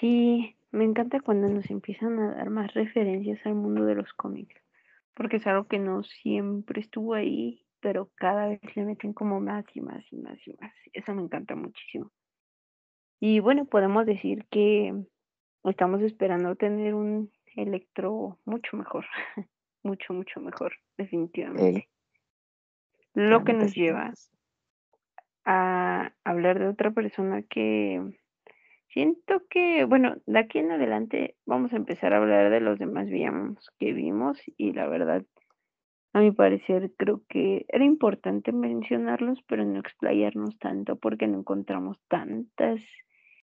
[0.00, 4.60] Sí, me encanta cuando nos empiezan a dar más referencias al mundo de los cómics,
[5.14, 9.62] porque es algo que no siempre estuvo ahí, pero cada vez le meten como más
[9.74, 10.72] y más y más y más.
[10.94, 12.10] Eso me encanta muchísimo.
[13.20, 14.94] Y bueno, podemos decir que
[15.64, 19.04] estamos esperando tener un electro mucho mejor,
[19.82, 21.90] mucho, mucho mejor, definitivamente.
[23.12, 24.14] Lo que nos lleva
[25.44, 28.00] a hablar de otra persona que
[28.88, 33.08] Siento que, bueno, de aquí en adelante vamos a empezar a hablar de los demás
[33.08, 35.24] villanos que vimos y la verdad,
[36.14, 41.98] a mi parecer, creo que era importante mencionarlos, pero no explayarnos tanto porque no encontramos
[42.08, 42.80] tantas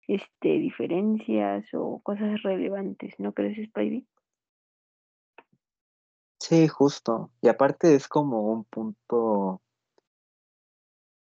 [0.08, 4.06] este, diferencias o cosas relevantes, ¿no crees, Spidey?
[6.42, 7.32] Sí, justo.
[7.42, 9.62] Y aparte es como un punto,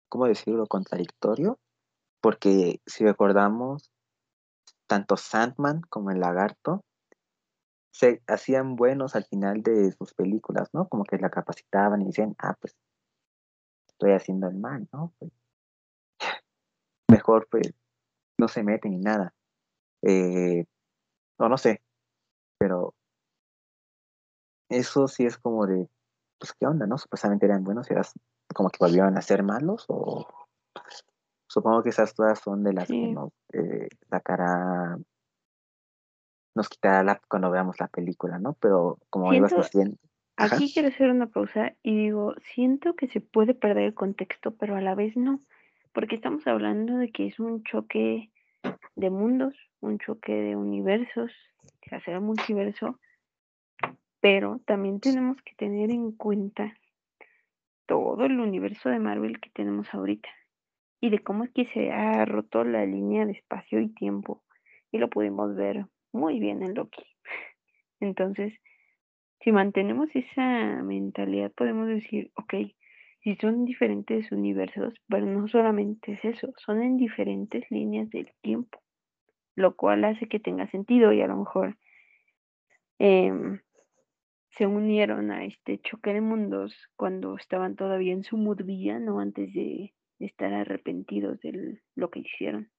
[0.09, 1.59] ¿cómo decirlo?, contradictorio,
[2.19, 3.91] porque si recordamos,
[4.87, 6.83] tanto Sandman como el lagarto
[7.91, 10.87] se hacían buenos al final de sus películas, ¿no?
[10.87, 12.75] Como que la capacitaban y decían, ah, pues
[13.87, 15.13] estoy haciendo el mal, ¿no?
[15.19, 15.31] Pues,
[17.09, 17.73] mejor pues
[18.37, 19.33] no se meten ni nada.
[20.03, 20.65] Eh,
[21.39, 21.81] no, no sé,
[22.57, 22.95] pero
[24.69, 25.87] eso sí es como de,
[26.39, 26.97] pues qué onda, ¿no?
[26.97, 28.13] Supuestamente eran buenos y eras
[28.55, 30.27] como que volvieron a ser malos o
[31.51, 34.97] Supongo que esas todas son de las que nos eh, sacará,
[36.55, 38.53] nos quitará la, cuando veamos la película, ¿no?
[38.53, 39.97] Pero como ibas diciendo.
[40.37, 44.75] Aquí quiero hacer una pausa y digo, siento que se puede perder el contexto, pero
[44.75, 45.41] a la vez no,
[45.93, 48.31] porque estamos hablando de que es un choque
[48.95, 51.31] de mundos, un choque de universos,
[51.87, 52.99] se hace el multiverso,
[54.19, 56.75] pero también tenemos que tener en cuenta
[57.85, 60.29] todo el universo de Marvel que tenemos ahorita
[61.01, 64.43] y de cómo es que se ha roto la línea de espacio y tiempo.
[64.91, 67.03] Y lo pudimos ver muy bien en Loki.
[67.99, 68.53] Entonces,
[69.41, 72.53] si mantenemos esa mentalidad, podemos decir, ok,
[73.23, 78.81] si son diferentes universos, pero no solamente es eso, son en diferentes líneas del tiempo,
[79.55, 81.77] lo cual hace que tenga sentido y a lo mejor
[82.99, 83.59] em,
[84.49, 89.53] se unieron a este choque de mundos cuando estaban todavía en su mood no antes
[89.53, 92.69] de estar arrepentidos de lo que hicieron.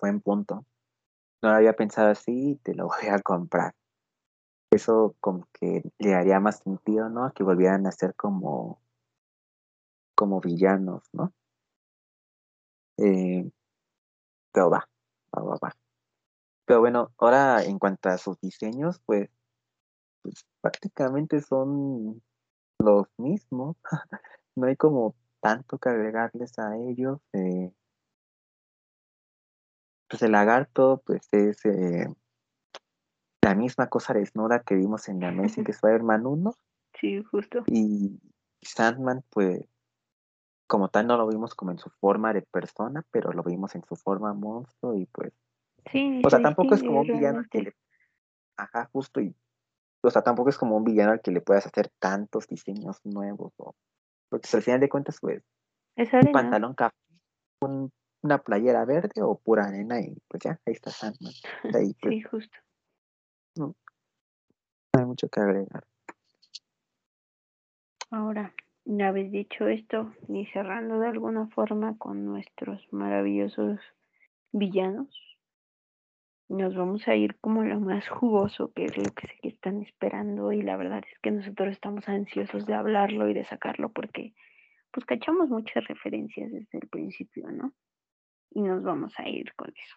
[0.00, 0.64] Buen punto.
[1.42, 3.74] No lo había pensado así te lo voy a comprar.
[4.70, 7.32] Eso como que le haría más sentido, ¿no?
[7.32, 8.80] Que volvieran a ser como,
[10.14, 11.32] como villanos, ¿no?
[12.98, 13.50] Eh,
[14.52, 14.88] pero va,
[15.34, 15.76] va, va, va.
[16.66, 19.30] Pero bueno, ahora en cuanto a sus diseños, pues,
[20.22, 22.22] pues prácticamente son
[22.78, 23.76] los mismos.
[24.56, 27.20] no hay como tanto que agregarles a ellos.
[27.32, 27.72] Eh.
[30.08, 32.06] Pues el lagarto, pues es eh,
[33.42, 36.54] la misma cosa desnuda que vimos en la Amazing Spider-Man 1.
[37.00, 37.64] Sí, justo.
[37.66, 38.18] Y
[38.62, 39.62] Sandman, pues,
[40.66, 43.84] como tal no lo vimos como en su forma de persona, pero lo vimos en
[43.84, 45.32] su forma monstruo y pues...
[45.90, 47.76] Sí, o sea, tampoco es como un villano que le...
[48.56, 49.34] Ajá, justo, y
[50.02, 53.52] o sea, tampoco es como un villano al que le puedas hacer tantos diseños nuevos.
[53.58, 53.74] O,
[54.28, 55.42] porque al final de cuentas, pues,
[55.96, 56.96] un pantalón café,
[58.22, 61.32] una playera verde o pura arena y pues ya, ahí está Sandman.
[61.74, 62.58] Ahí, pues, sí, justo.
[63.56, 63.74] No,
[64.92, 65.84] hay mucho que agregar.
[68.10, 68.54] Ahora,
[68.84, 73.80] una vez dicho esto, y cerrando de alguna forma con nuestros maravillosos
[74.52, 75.08] villanos,
[76.48, 79.82] nos vamos a ir como lo más jugoso, que es lo que sé que están
[79.82, 84.32] esperando y la verdad es que nosotros estamos ansiosos de hablarlo y de sacarlo porque
[84.90, 87.74] pues cachamos muchas referencias desde el principio, ¿no?
[88.50, 89.96] Y nos vamos a ir con eso.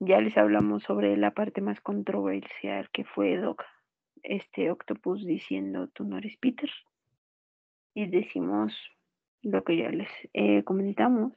[0.00, 3.64] Ya les hablamos sobre la parte más controversial que fue Doc,
[4.22, 6.70] este octopus diciendo tú no eres Peter.
[7.94, 8.72] Y decimos
[9.42, 11.32] lo que ya les eh, comentamos,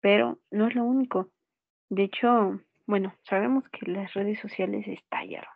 [0.00, 1.30] pero no es lo único.
[1.88, 5.50] De hecho, bueno, sabemos que las redes sociales estallaron.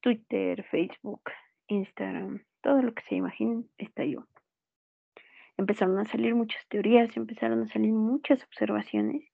[0.00, 1.22] Twitter, Facebook,
[1.68, 4.26] Instagram, todo lo que se imaginen estalló.
[5.56, 9.30] Empezaron a salir muchas teorías, empezaron a salir muchas observaciones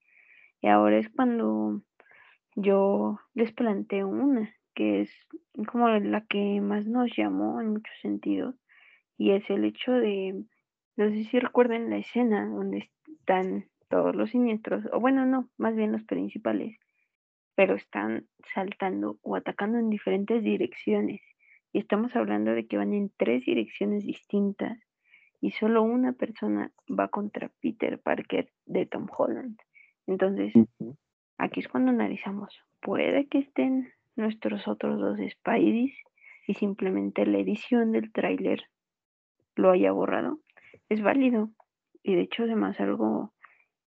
[0.61, 1.81] y ahora es cuando
[2.55, 5.11] yo les planteo una, que es
[5.67, 8.55] como la que más nos llamó en muchos sentidos,
[9.17, 10.43] y es el hecho de,
[10.95, 15.75] no sé si recuerden la escena donde están todos los siniestros, o bueno, no, más
[15.75, 16.77] bien los principales,
[17.55, 21.21] pero están saltando o atacando en diferentes direcciones.
[21.73, 24.77] Y estamos hablando de que van en tres direcciones distintas
[25.41, 29.57] y solo una persona va contra Peter Parker de Tom Holland.
[30.07, 30.53] Entonces,
[31.37, 35.93] aquí es cuando analizamos, puede que estén nuestros otros dos Spideys
[36.47, 38.63] y simplemente la edición del tráiler
[39.55, 40.39] lo haya borrado.
[40.89, 41.51] Es válido
[42.03, 43.33] y de hecho además algo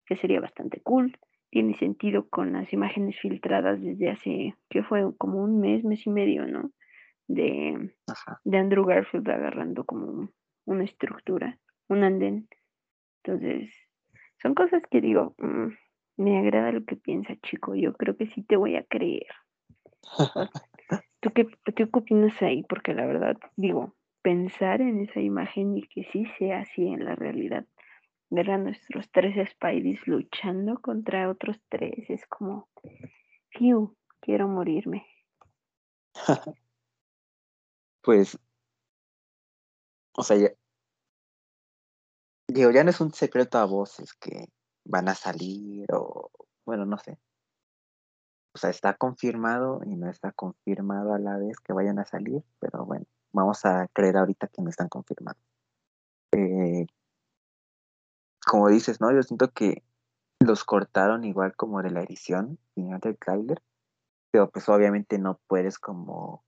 [0.05, 1.17] que sería bastante cool.
[1.49, 6.09] Tiene sentido con las imágenes filtradas desde hace, que fue como un mes, mes y
[6.09, 6.71] medio, ¿no?
[7.27, 7.93] De,
[8.43, 10.29] de Andrew Garfield agarrando como
[10.67, 12.47] una estructura, un andén.
[13.23, 13.73] Entonces,
[14.41, 15.67] son cosas que digo, mm,
[16.17, 17.73] me agrada lo que piensa, chico.
[17.75, 19.27] Yo creo que sí te voy a creer.
[21.19, 22.63] ¿Tú qué, ¿Tú qué opinas ahí?
[22.69, 27.15] Porque la verdad, digo, pensar en esa imagen y que sí sea así en la
[27.15, 27.65] realidad
[28.29, 32.69] ver a nuestros tres Spideys luchando contra otros tres es como,
[33.49, 35.05] fiu, quiero morirme.
[38.01, 38.37] pues,
[40.17, 40.49] o sea, ya,
[42.47, 44.49] digo, ya no es un secreto a voces que
[44.83, 46.31] van a salir o,
[46.65, 47.19] bueno, no sé.
[48.55, 52.43] O sea, está confirmado y no está confirmado a la vez que vayan a salir,
[52.59, 55.41] pero bueno, vamos a creer ahorita que no están confirmados.
[56.31, 56.87] Eh,
[58.43, 59.11] como dices, ¿no?
[59.13, 59.83] Yo siento que
[60.39, 63.61] los cortaron igual como de la edición final del trailer,
[64.31, 66.43] pero pues obviamente no puedes como,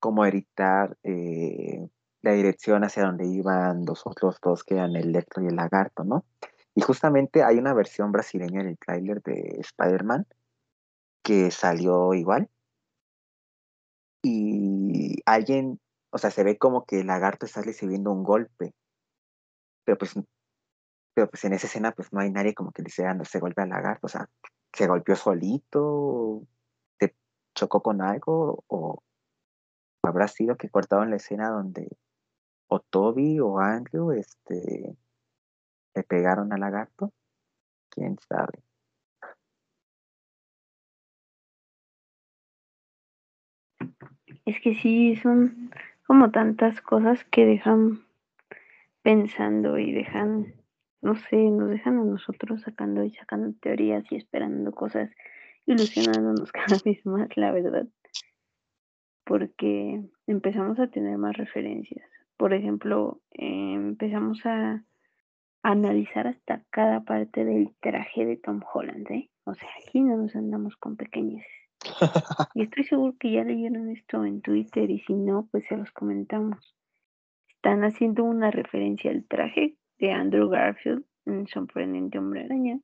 [0.00, 1.88] como editar eh,
[2.22, 6.04] la dirección hacia donde iban los otros dos que eran el electro y el lagarto,
[6.04, 6.24] ¿no?
[6.74, 10.26] Y justamente hay una versión brasileña del trailer de Spider-Man
[11.22, 12.48] que salió igual.
[14.22, 15.80] Y alguien,
[16.10, 18.74] o sea, se ve como que el lagarto está recibiendo un golpe.
[19.84, 20.14] Pero pues
[21.14, 23.40] pero pues en esa escena pues no hay nadie como que dice, ah, no, se
[23.40, 24.28] golpea al lagarto, o sea,
[24.72, 26.42] se golpeó solito,
[26.98, 27.14] te
[27.54, 29.02] chocó con algo, o
[30.02, 31.88] habrá sido que cortaron la escena donde
[32.70, 34.96] o Toby o Andrew este,
[35.94, 37.12] le pegaron al lagarto,
[37.90, 38.62] quién sabe.
[44.46, 45.70] Es que sí, son
[46.06, 48.04] como tantas cosas que dejan
[49.02, 50.54] pensando y dejan
[51.02, 55.10] no sé, nos dejan a nosotros sacando y sacando teorías y esperando cosas,
[55.66, 57.86] ilusionándonos cada vez más, la verdad.
[59.24, 62.09] Porque empezamos a tener más referencias.
[62.40, 64.82] Por ejemplo, eh, empezamos a
[65.62, 69.28] analizar hasta cada parte del traje de Tom Holland, ¿eh?
[69.44, 71.44] O sea, aquí no nos andamos con pequeñas.
[72.54, 75.90] Y estoy seguro que ya leyeron esto en Twitter y si no, pues se los
[75.90, 76.74] comentamos.
[77.46, 82.80] Están haciendo una referencia al traje de Andrew Garfield en Sorprendente Hombre Araña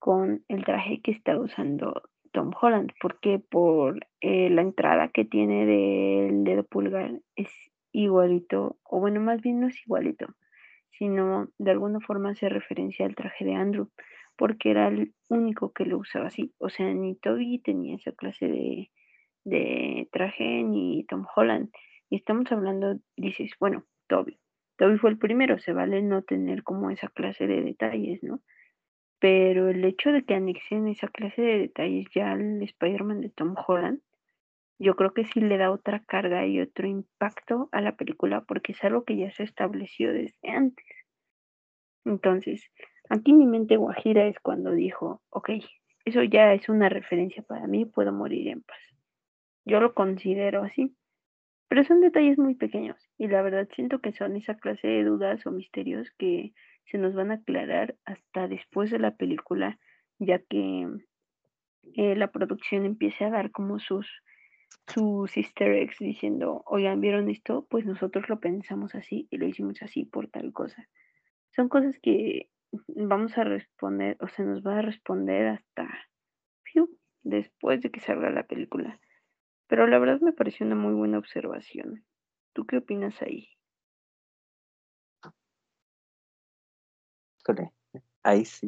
[0.00, 5.66] con el traje que está usando Tom Holland, porque por eh, la entrada que tiene
[5.66, 10.26] del dedo pulgar es igualito, o bueno, más bien no es igualito,
[10.90, 13.90] sino de alguna forma hace referencia al traje de Andrew,
[14.36, 18.48] porque era el único que lo usaba así, o sea, ni Toby tenía esa clase
[18.48, 18.90] de,
[19.44, 21.70] de traje, ni Tom Holland,
[22.08, 24.38] y estamos hablando, dices, bueno, Toby,
[24.76, 28.40] Toby fue el primero, se vale no tener como esa clase de detalles, ¿no?
[29.18, 33.54] Pero el hecho de que anexen esa clase de detalles ya al Spider-Man de Tom
[33.66, 34.00] Holland,
[34.80, 38.72] yo creo que sí le da otra carga y otro impacto a la película porque
[38.72, 40.86] es algo que ya se estableció desde antes.
[42.06, 42.64] Entonces,
[43.10, 45.50] aquí mi mente guajira es cuando dijo, ok,
[46.06, 48.78] eso ya es una referencia para mí, puedo morir en paz.
[49.66, 50.96] Yo lo considero así.
[51.68, 55.46] Pero son detalles muy pequeños y la verdad siento que son esa clase de dudas
[55.46, 56.52] o misterios que
[56.86, 59.78] se nos van a aclarar hasta después de la película,
[60.18, 60.88] ya que
[61.94, 64.08] eh, la producción empiece a dar como sus,
[64.88, 67.66] sus easter eggs diciendo, oigan, ¿vieron esto?
[67.70, 70.88] Pues nosotros lo pensamos así y lo hicimos así por tal cosa.
[71.54, 72.50] Son cosas que
[72.88, 75.88] vamos a responder o se nos va a responder hasta
[77.22, 79.00] después de que salga la película.
[79.66, 82.04] Pero la verdad me pareció una muy buena observación.
[82.52, 83.48] ¿Tú qué opinas ahí?
[88.22, 88.66] ahí sí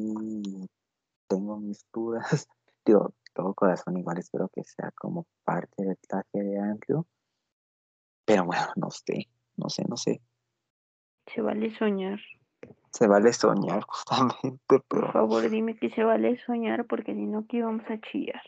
[1.28, 2.46] tengo mis dudas.
[3.34, 7.06] todo corazón igual espero que sea como parte del traje de Andrew.
[8.24, 10.22] Pero bueno, no sé, no sé, no sé.
[11.26, 12.20] Se vale soñar.
[12.90, 17.60] Se vale soñar, justamente, Por favor, dime que se vale soñar porque si no, aquí
[17.60, 18.42] vamos a chillar.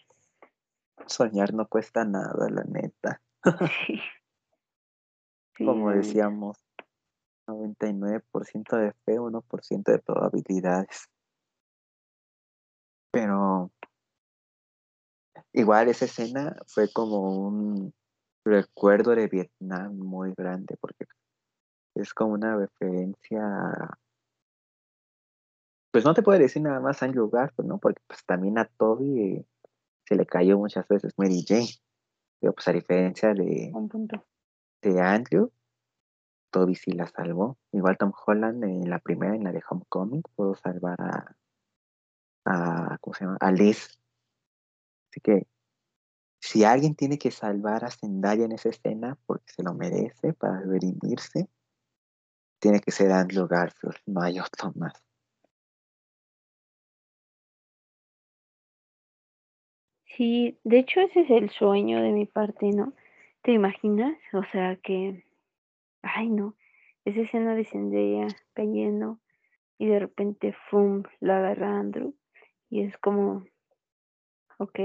[1.06, 3.20] soñar no cuesta nada, la neta.
[3.86, 4.00] Sí.
[5.56, 6.58] Sí, Como decíamos,
[7.46, 11.08] 99% de fe, 1% de probabilidades.
[13.12, 13.70] Pero
[15.52, 17.92] igual esa escena fue como un
[18.44, 21.06] recuerdo de Vietnam muy grande, porque
[21.94, 23.98] es como una referencia a-
[25.90, 27.78] Pues no te puedo decir nada más a Andrew Garfield, ¿no?
[27.78, 29.46] Porque pues también a Toby
[30.04, 31.68] se le cayó muchas veces Mary Jane.
[32.40, 34.24] Pero pues a diferencia de, Un punto.
[34.82, 35.52] de Andrew,
[36.50, 37.58] Toby sí la salvó.
[37.72, 41.36] Igual Tom Holland en la primera, en la de Homecoming, pudo salvar a,
[42.44, 43.36] a ¿cómo se llama?
[43.40, 43.98] A Liz.
[45.14, 45.46] Así que
[46.40, 50.60] si alguien tiene que salvar a Zendaya en esa escena porque se lo merece para
[50.60, 51.48] redimirse,
[52.58, 55.00] tiene que ser Andrew Garfield, no hay otro más.
[60.16, 62.92] Sí, de hecho ese es el sueño de mi parte, ¿no?
[63.42, 64.18] ¿Te imaginas?
[64.32, 65.24] O sea que,
[66.02, 66.56] ay no,
[67.04, 69.20] esa escena de Zendaya cayendo
[69.78, 72.16] y de repente, ¡fum!, la agarra Andrew
[72.68, 73.44] y es como,
[74.58, 74.78] ok,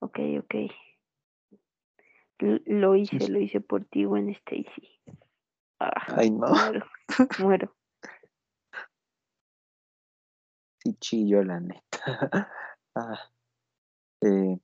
[0.00, 0.54] ok, ok,
[2.40, 5.00] L- lo hice, lo hice por ti, Gwen Stacy.
[5.80, 6.86] Ah, Ay, no, muero,
[7.40, 7.76] muero.
[10.78, 11.82] sí chillo la neta.
[12.94, 13.30] ah,
[14.22, 14.58] eh,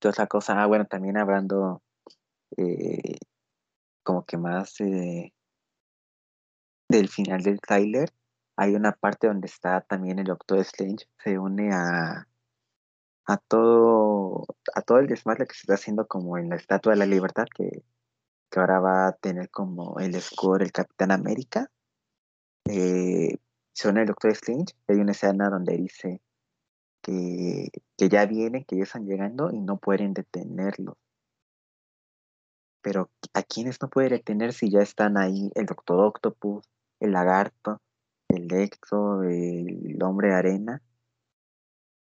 [0.00, 0.60] ¿qué otra cosa?
[0.60, 1.82] Ah, bueno, también hablando
[2.56, 3.18] eh,
[4.02, 5.32] como que más eh,
[6.88, 8.10] del final del tráiler,
[8.56, 12.28] hay una parte donde está también el Doctor Strange, se une a,
[13.26, 16.98] a todo, a todo el desmadre que se está haciendo como en la Estatua de
[16.98, 17.82] la Libertad, que,
[18.50, 21.70] que ahora va a tener como el escudo del Capitán América.
[22.68, 23.36] Eh,
[23.84, 26.20] une el Doctor Strange, hay una escena donde dice
[27.00, 30.96] que, que ya vienen, que ya están llegando y no pueden detenerlos.
[32.82, 36.64] Pero ¿a quiénes no puede detener si ya están ahí el Doctor Octopus,
[37.00, 37.80] el Lagarto,
[38.28, 40.82] el Electro, el Hombre de Arena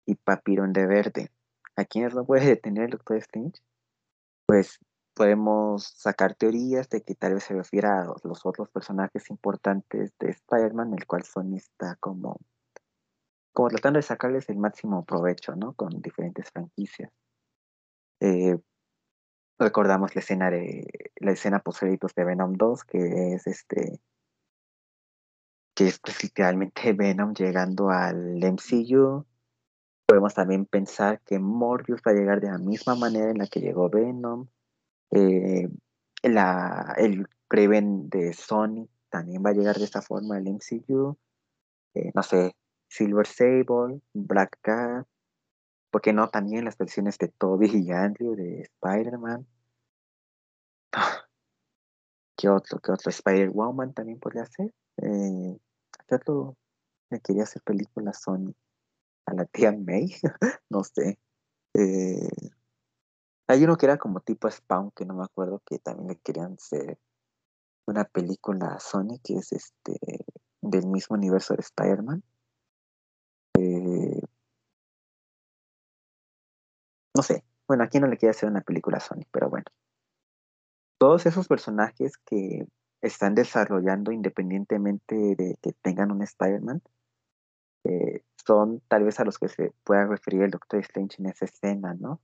[0.06, 1.32] y Papirón de Verde?
[1.76, 3.62] ¿A quiénes no puede detener el Doctor Strange?
[4.45, 4.80] Pues
[5.14, 10.30] podemos sacar teorías de que tal vez se refiera a los otros personajes importantes de
[10.30, 12.39] Spider-Man, el cual Sony está como,
[13.53, 15.74] como tratando de sacarles el máximo provecho, ¿no?
[15.74, 17.12] Con diferentes franquicias.
[18.20, 18.58] Eh,
[19.58, 20.88] recordamos la escena de
[21.18, 21.64] la escena
[22.16, 24.01] de Venom 2 que es este
[25.74, 29.26] que es pues, literalmente Venom llegando al MCU
[30.06, 33.60] podemos también pensar que Morbius va a llegar de la misma manera en la que
[33.60, 34.47] llegó Venom
[35.12, 35.70] eh,
[36.24, 41.18] el Kraven de Sony también va a llegar de esta forma al MCU
[41.93, 42.56] eh, no sé
[42.88, 45.08] Silver Sable Black Cat
[45.91, 49.47] ¿por qué no también las versiones de Toby y Andrew de Spider-Man
[52.38, 52.80] ¿Qué otro?
[52.80, 53.10] ¿Qué otro?
[53.10, 54.74] Spider-Woman también podría ser.
[54.97, 55.58] Eh,
[56.08, 56.58] ¿Qué otro
[57.10, 58.53] me quería hacer película Sony?
[59.28, 60.15] A la tía May,
[60.69, 61.19] no sé.
[61.73, 62.30] Eh,
[63.47, 66.53] hay uno que era como tipo Spawn, que no me acuerdo, que también le querían
[66.53, 66.97] hacer
[67.88, 69.99] una película a Sony, que es este
[70.61, 72.23] del mismo universo de Spider-Man.
[73.59, 74.21] Eh,
[77.15, 77.43] no sé.
[77.67, 79.65] Bueno, aquí no le quiere hacer una película a Sony, pero bueno.
[80.97, 82.67] Todos esos personajes que
[83.01, 86.82] están desarrollando independientemente de que tengan un Spider-Man,
[87.86, 91.46] eh, son tal vez a los que se pueda referir el Doctor Strange en esa
[91.46, 92.22] escena, ¿no?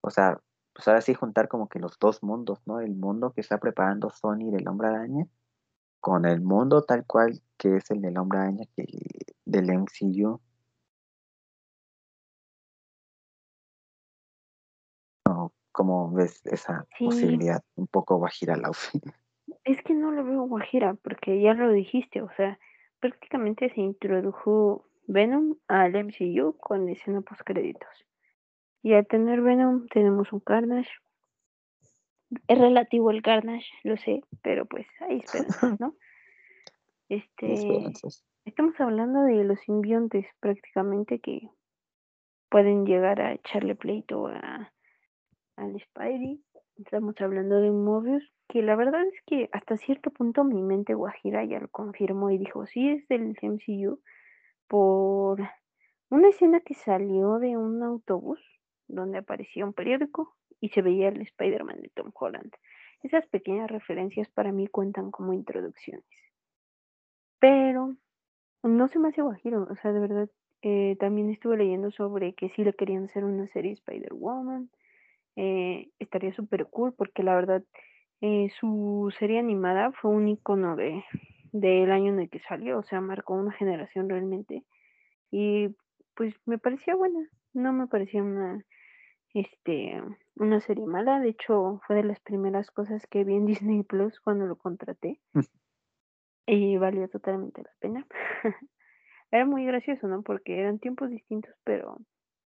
[0.00, 0.40] O sea,
[0.74, 2.80] pues ahora sí juntar como que los dos mundos, ¿no?
[2.80, 5.26] El mundo que está preparando Sony del Hombre Araña
[6.00, 8.86] con el mundo tal cual que es el del Hombre Araña que,
[9.44, 10.40] del MCU.
[15.26, 15.52] ¿no?
[15.72, 17.04] ¿Cómo ves esa Sí.
[17.04, 17.62] posibilidad?
[17.76, 19.00] Un poco Bajira Laufi.
[19.64, 22.58] Es que no lo veo guajira, porque ya lo dijiste, o sea,
[23.00, 28.06] prácticamente se introdujo Venom al MCU con escena post créditos.
[28.82, 30.90] Y al tener Venom tenemos un Carnage.
[32.46, 35.94] Es relativo el Carnage, lo sé, pero pues hay esperanzas, ¿no?
[37.08, 38.22] Este, Esperanzas.
[38.44, 41.48] estamos hablando de los simbiontes prácticamente que
[42.50, 44.74] pueden llegar a echarle pleito a,
[45.56, 46.44] al Spidey.
[46.76, 50.92] Estamos hablando de un Mobius que la verdad es que hasta cierto punto mi mente
[50.92, 54.00] guajira ya lo confirmó y dijo, sí es del MCU
[54.68, 55.40] por
[56.10, 58.40] una escena que salió de un autobús
[58.86, 62.52] donde aparecía un periódico y se veía el Spider-Man de Tom Holland.
[63.02, 66.04] Esas pequeñas referencias para mí cuentan como introducciones.
[67.38, 67.94] Pero
[68.62, 70.30] no se me hace guajiro, o sea, de verdad,
[70.62, 74.70] eh, también estuve leyendo sobre que sí le querían hacer una serie Spider-Woman.
[75.36, 77.62] Eh, estaría súper cool porque la verdad
[78.20, 81.04] eh, su serie animada fue un icono de
[81.52, 84.64] del año en el que salió, o sea, marcó una generación realmente.
[85.30, 85.74] Y
[86.14, 88.64] pues me parecía buena, no me parecía una
[89.34, 90.02] este
[90.36, 94.20] una serie mala, de hecho fue de las primeras cosas que vi en Disney Plus
[94.20, 95.20] cuando lo contraté.
[96.46, 98.06] y valió totalmente la pena.
[99.30, 100.22] Era muy gracioso, ¿no?
[100.22, 101.98] Porque eran tiempos distintos, pero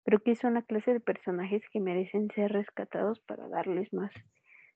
[0.04, 4.12] creo que son la clase de personajes que merecen ser rescatados para darles más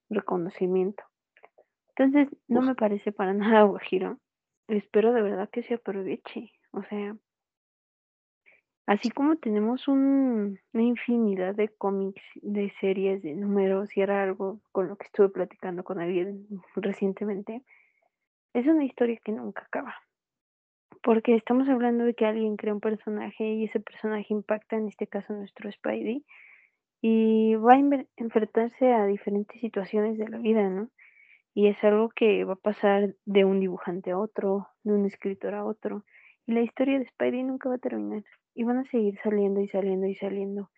[0.10, 1.04] reconocimiento.
[1.98, 4.20] Entonces, no me parece para nada guajiro.
[4.68, 6.52] Espero de verdad que se aproveche.
[6.72, 7.16] O sea,
[8.88, 14.60] así como tenemos un- una infinidad de cómics, de series, de números, y era algo
[14.72, 17.64] con lo que estuve platicando con alguien recientemente,
[18.54, 19.96] es una historia que nunca acaba.
[21.04, 25.08] Porque estamos hablando de que alguien crea un personaje y ese personaje impacta, en este
[25.08, 26.26] caso, nuestro Spidey,
[27.02, 27.80] y va a
[28.18, 30.90] enfrentarse a diferentes situaciones de la vida, ¿no?
[31.56, 35.56] Y es algo que va a pasar de un dibujante a otro, de un escritor
[35.56, 36.04] a otro.
[36.46, 38.24] Y la historia de Spidey nunca va a terminar.
[38.54, 40.70] Y van a seguir saliendo y saliendo y saliendo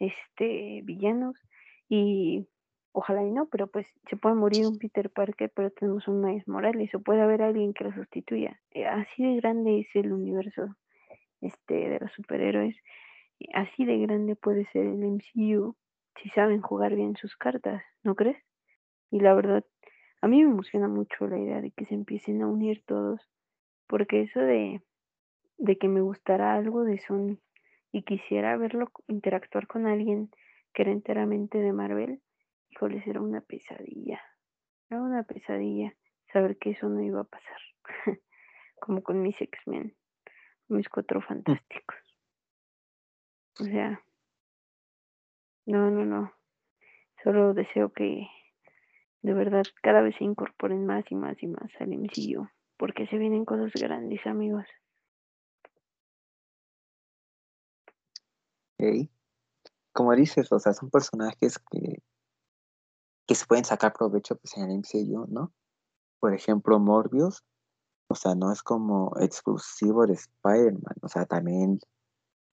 [0.00, 1.36] este villanos.
[1.88, 2.48] Y
[2.90, 6.48] ojalá y no, pero pues se puede morir un Peter Parker, pero tenemos un Miles
[6.48, 8.60] Morales, o puede haber alguien que lo sustituya.
[8.72, 10.74] Eh, así de grande es el universo
[11.40, 12.76] este de los superhéroes.
[13.52, 15.76] Así de grande puede ser el MCU
[16.20, 18.38] si saben jugar bien sus cartas, ¿no crees?
[19.10, 19.64] Y la verdad,
[20.24, 23.20] a mí me emociona mucho la idea de que se empiecen a unir todos,
[23.86, 24.80] porque eso de,
[25.58, 27.36] de que me gustara algo de Sony
[27.92, 30.30] y quisiera verlo interactuar con alguien
[30.72, 32.22] que era enteramente de Marvel,
[32.70, 34.18] híjole, era una pesadilla.
[34.88, 35.94] Era una pesadilla
[36.32, 37.60] saber que eso no iba a pasar.
[38.80, 39.94] Como con mis X-Men,
[40.68, 41.98] mis cuatro fantásticos.
[43.60, 44.02] O sea,
[45.66, 46.32] no, no, no.
[47.22, 48.26] Solo deseo que
[49.24, 52.46] de verdad cada vez se incorporen más y más y más al MCU,
[52.76, 54.66] porque se vienen cosas grandes, amigos.
[58.78, 59.08] Ok.
[59.92, 62.02] Como dices, o sea, son personajes que,
[63.26, 65.54] que se pueden sacar provecho pues, en el MCU, ¿no?
[66.20, 67.42] Por ejemplo, Morbius,
[68.08, 71.78] o sea, no es como exclusivo de Spider-Man, o sea, también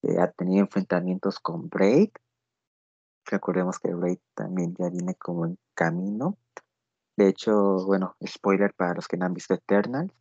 [0.03, 2.13] eh, ha tenido enfrentamientos con Blade.
[3.31, 6.37] Recordemos que Blade también ya viene como en camino.
[7.15, 10.13] De hecho, bueno, spoiler para los que no han visto Eternals,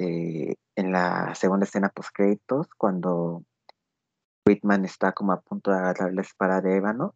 [0.00, 3.44] eh, en la segunda escena post créditos, cuando
[4.44, 7.14] Whitman está como a punto de agarrar la espada de ébano,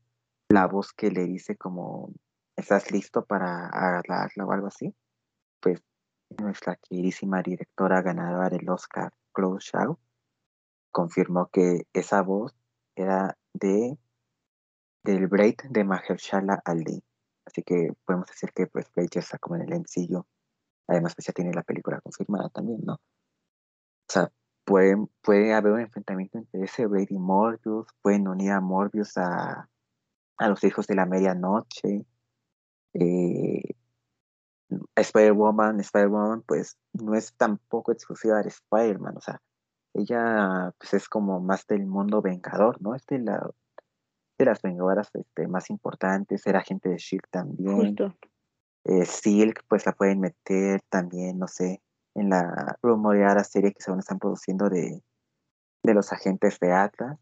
[0.48, 2.12] la voz que le dice como,
[2.56, 4.94] ¿estás listo para agarrarla o algo así?
[5.60, 5.82] Pues
[6.40, 9.98] nuestra queridísima directora ganadora del Oscar, Chloe Shaw,
[10.92, 12.54] confirmó que esa voz
[12.94, 13.98] era de
[15.02, 17.02] del Braid de Mahershala Ali.
[17.46, 20.24] Así que podemos decir que pues Braid ya está como en el MCU.
[20.86, 22.94] Además, pues ya tiene la película confirmada también, ¿no?
[22.94, 24.30] O sea,
[24.64, 29.68] puede, puede haber un enfrentamiento entre ese Braid y Morbius, pueden unir a Morbius a,
[30.38, 32.06] a los hijos de la medianoche.
[32.94, 33.62] Eh,
[34.96, 39.40] Spider-Woman, Spider-Woman, pues no es tampoco exclusiva de Spider-Man, o sea,
[39.94, 42.94] ella pues es como más del mundo vengador, ¿no?
[42.94, 43.50] Es de, la,
[44.38, 47.28] de las vengadoras este, más importantes, era agente de S.H.I.E.L.D.
[47.30, 47.76] también.
[47.76, 48.14] Justo.
[48.84, 51.82] Eh, Silk, pues la pueden meter también, no sé,
[52.14, 55.02] en la rumoreada serie que según están produciendo de,
[55.82, 57.18] de los agentes de Atlas.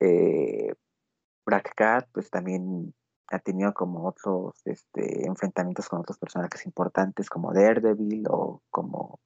[0.00, 0.72] Eh,
[1.44, 2.94] Black Cat, pues también
[3.30, 9.20] ha tenido como otros este, enfrentamientos con otros personajes importantes como Daredevil o como...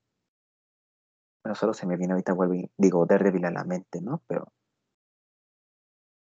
[1.44, 4.22] Bueno, solo se me viene ahorita, vuelvo, digo Daredevil a la mente, ¿no?
[4.28, 4.53] Pero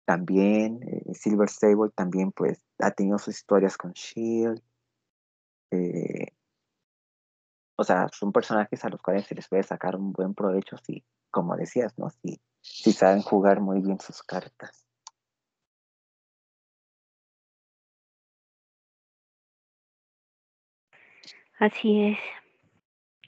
[0.05, 4.61] también eh, Silver Sable también pues ha tenido sus historias con Shield.
[5.71, 6.27] Eh,
[7.75, 11.03] o sea, son personajes a los cuales se les puede sacar un buen provecho si,
[11.29, 12.09] como decías, ¿no?
[12.09, 14.85] Si, si saben jugar muy bien sus cartas.
[21.59, 22.19] Así es.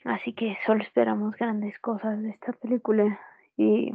[0.04, 3.20] Así que solo esperamos grandes cosas de esta película.
[3.56, 3.92] Y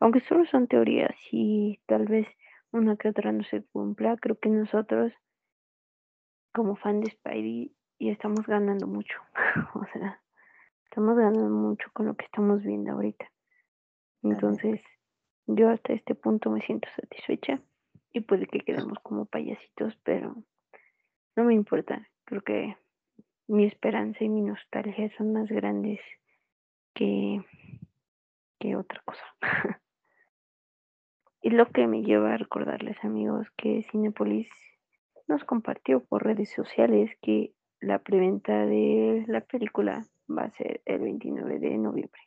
[0.00, 2.26] aunque solo son teorías y tal vez
[2.72, 5.12] una que otra no se cumpla, creo que nosotros,
[6.52, 9.20] como fan de Spidey, ya estamos ganando mucho.
[9.74, 10.20] o sea,
[10.84, 13.30] estamos ganando mucho con lo que estamos viendo ahorita.
[14.22, 14.80] Entonces,
[15.46, 17.60] yo hasta este punto me siento satisfecha
[18.12, 20.34] y puede que quedemos como payasitos, pero
[21.36, 22.08] no me importa.
[22.24, 22.76] Creo que
[23.48, 26.00] mi esperanza y mi nostalgia son más grandes
[26.94, 27.44] que
[28.60, 29.24] que otra cosa.
[31.42, 34.48] y lo que me lleva a recordarles amigos que Cinepolis
[35.26, 41.00] nos compartió por redes sociales que la preventa de la película va a ser el
[41.00, 42.20] 29 de noviembre.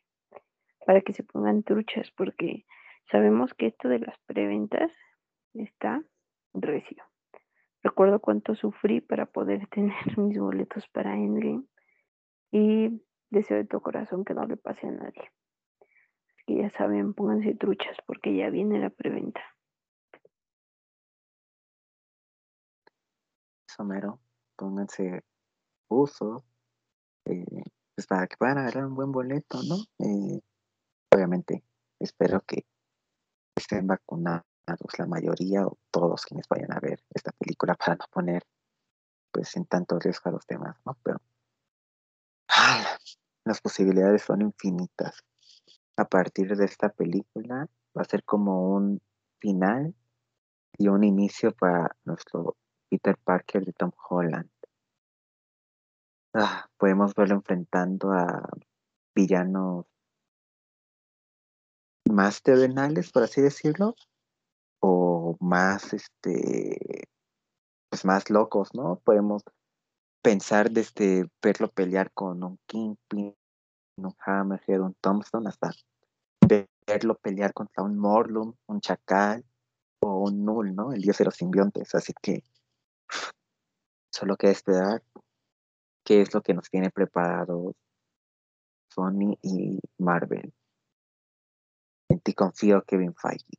[0.84, 2.66] Para que se pongan truchas, porque
[3.10, 4.92] sabemos que esto de las preventas
[5.54, 6.02] está
[6.52, 7.04] recio.
[7.82, 11.64] Recuerdo cuánto sufrí para poder tener mis boletos para Endgame
[12.50, 15.30] y deseo de tu corazón que no le pase a nadie.
[16.46, 19.40] Que ya saben, pónganse truchas porque ya viene la preventa.
[23.68, 24.20] Somero,
[24.56, 25.24] pónganse
[25.88, 26.44] uso
[27.24, 27.44] eh,
[27.94, 29.76] pues para que puedan agarrar un buen boleto, ¿no?
[29.98, 30.40] Eh,
[31.12, 31.64] obviamente,
[32.00, 32.66] espero que
[33.56, 34.44] estén vacunados
[34.98, 38.42] la mayoría o todos quienes vayan a ver esta película para no poner
[39.32, 40.96] pues en tanto riesgo a los demás, ¿no?
[41.02, 41.20] Pero
[43.44, 45.22] las posibilidades son infinitas.
[45.96, 49.00] A partir de esta película va a ser como un
[49.40, 49.94] final
[50.76, 52.56] y un inicio para nuestro
[52.90, 54.50] Peter Parker de Tom Holland.
[56.32, 58.48] Ah, podemos verlo enfrentando a
[59.14, 59.86] villanos
[62.10, 63.94] más terrenales, por así decirlo,
[64.80, 67.08] o más, este,
[67.88, 68.96] pues más locos, ¿no?
[69.04, 69.42] Podemos
[70.22, 73.36] pensar desde verlo pelear con un Kingpin,
[73.96, 75.70] un Hammerhead, un Thompson, hasta
[76.86, 79.44] verlo pelear contra un Morlun, un Chacal
[80.00, 80.92] o un Null, ¿no?
[80.92, 81.94] El dios de los simbiontes.
[81.94, 82.42] Así que
[84.12, 85.02] solo queda esperar
[86.04, 87.74] qué es lo que nos tiene preparado
[88.90, 90.52] Sony y Marvel.
[92.08, 93.58] En ti confío, Kevin Feige.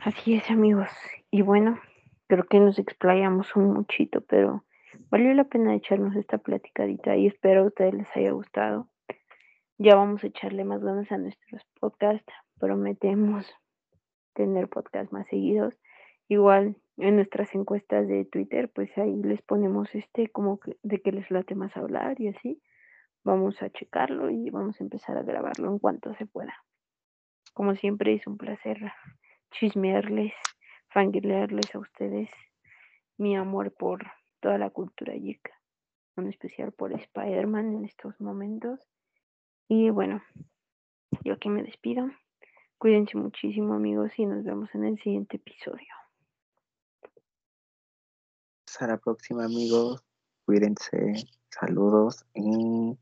[0.00, 0.88] Así es, amigos.
[1.30, 1.80] Y bueno,
[2.28, 4.64] creo que nos explayamos un muchito, pero
[5.10, 8.88] valió la pena echarnos esta platicadita y espero a ustedes les haya gustado.
[9.78, 12.32] Ya vamos a echarle más ganas a nuestros podcasts.
[12.58, 13.46] Prometemos
[14.34, 15.74] tener podcasts más seguidos.
[16.28, 21.12] Igual en nuestras encuestas de Twitter, pues ahí les ponemos este como que, de que
[21.12, 22.60] les late más hablar y así.
[23.24, 26.54] Vamos a checarlo y vamos a empezar a grabarlo en cuanto se pueda.
[27.54, 28.92] Como siempre es un placer
[29.52, 30.32] chismearles,
[30.88, 32.30] fangirlearles a ustedes
[33.16, 34.06] mi amor por
[34.40, 35.52] toda la cultura geek,
[36.16, 38.80] en especial por Spider-Man en estos momentos.
[39.68, 40.22] Y bueno,
[41.24, 42.10] yo aquí me despido.
[42.78, 45.88] Cuídense muchísimo amigos y nos vemos en el siguiente episodio.
[48.66, 50.04] Hasta la próxima amigos.
[50.44, 51.14] Cuídense.
[51.50, 52.98] Saludos y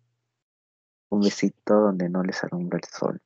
[1.11, 3.21] un besito donde no les alumbra el sol.